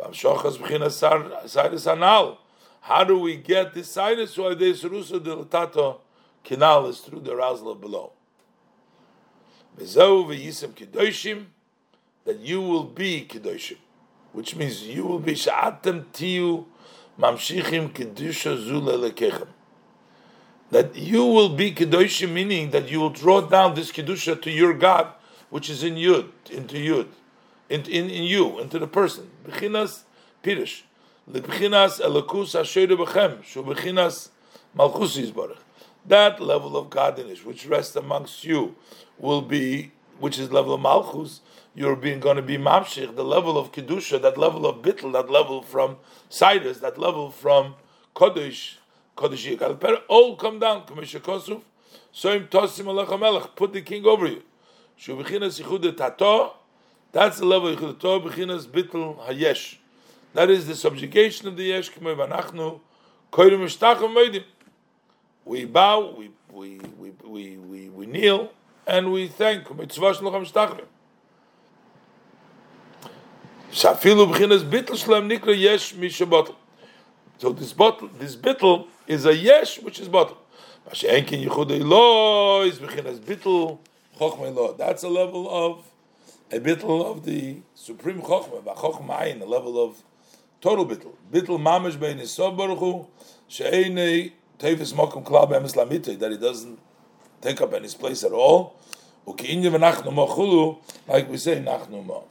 [0.00, 2.38] Vamshochas B'chinas Sidus Anal.
[2.84, 4.36] How do we get this sinus?
[4.36, 8.12] Why this canal is through the Razla below.
[9.78, 9.88] That
[12.40, 13.78] you will be kedoshim,
[14.32, 16.66] which means you will be sha'atem tiyu
[17.18, 19.48] mamshichim kedusha zula Lekechem.
[20.70, 24.74] That you will be kedoshim, meaning that you will draw down this kedusha to your
[24.74, 25.08] God,
[25.48, 27.08] which is in you, into you,
[27.70, 29.30] in, in, in you, into the person.
[29.42, 30.02] Bechinas
[30.42, 30.82] pirish.
[31.30, 34.28] Libchinas Elokus Asheru Bechem, Shubichinas
[34.74, 35.56] Malchus Yisbarach.
[36.06, 38.76] That level of godliness which rests amongst you
[39.18, 41.40] will be, which is level of Malchus,
[41.74, 45.30] you're being going to be Mamshich, the level of Kedusha, that level of Bittel, that
[45.30, 45.96] level from
[46.28, 47.74] Cyrus, that level from
[48.14, 48.74] Kodesh,
[49.16, 51.62] Kodesh Yikal all come down, Commissioner Kosuf,
[52.12, 54.42] Soim Tosim Alecha Melech, put the king over you.
[55.00, 56.52] Shubichinas Yichud Tato,
[57.12, 59.78] that's the level of Yichud Tato, Bichinas Bittel Hayesh.
[60.34, 62.80] That is the subjugation of the Yesh, Mishtachim
[63.32, 64.44] Moedim.
[65.44, 68.50] We bow, we, we, we, we, we, we kneel,
[68.84, 69.68] and we thank.
[69.68, 69.74] So
[77.52, 80.38] this bottle, this bittel is a yesh which is bottle.
[80.88, 81.22] That's a
[85.08, 85.84] level of
[86.50, 90.02] a bittel of the supreme chokhmah, b'chokhmah ayin, a level of
[90.60, 91.12] total bittel.
[91.32, 93.06] Bittel mamish b'Ein Sof baruch hu
[93.48, 96.78] she'enei tevis mokum klab emes lamite that he doesn't
[97.40, 98.76] take up any place at all.
[99.26, 100.78] Uki inye v'nachnu mo chulu,
[101.08, 102.22] like we say nachnu mo.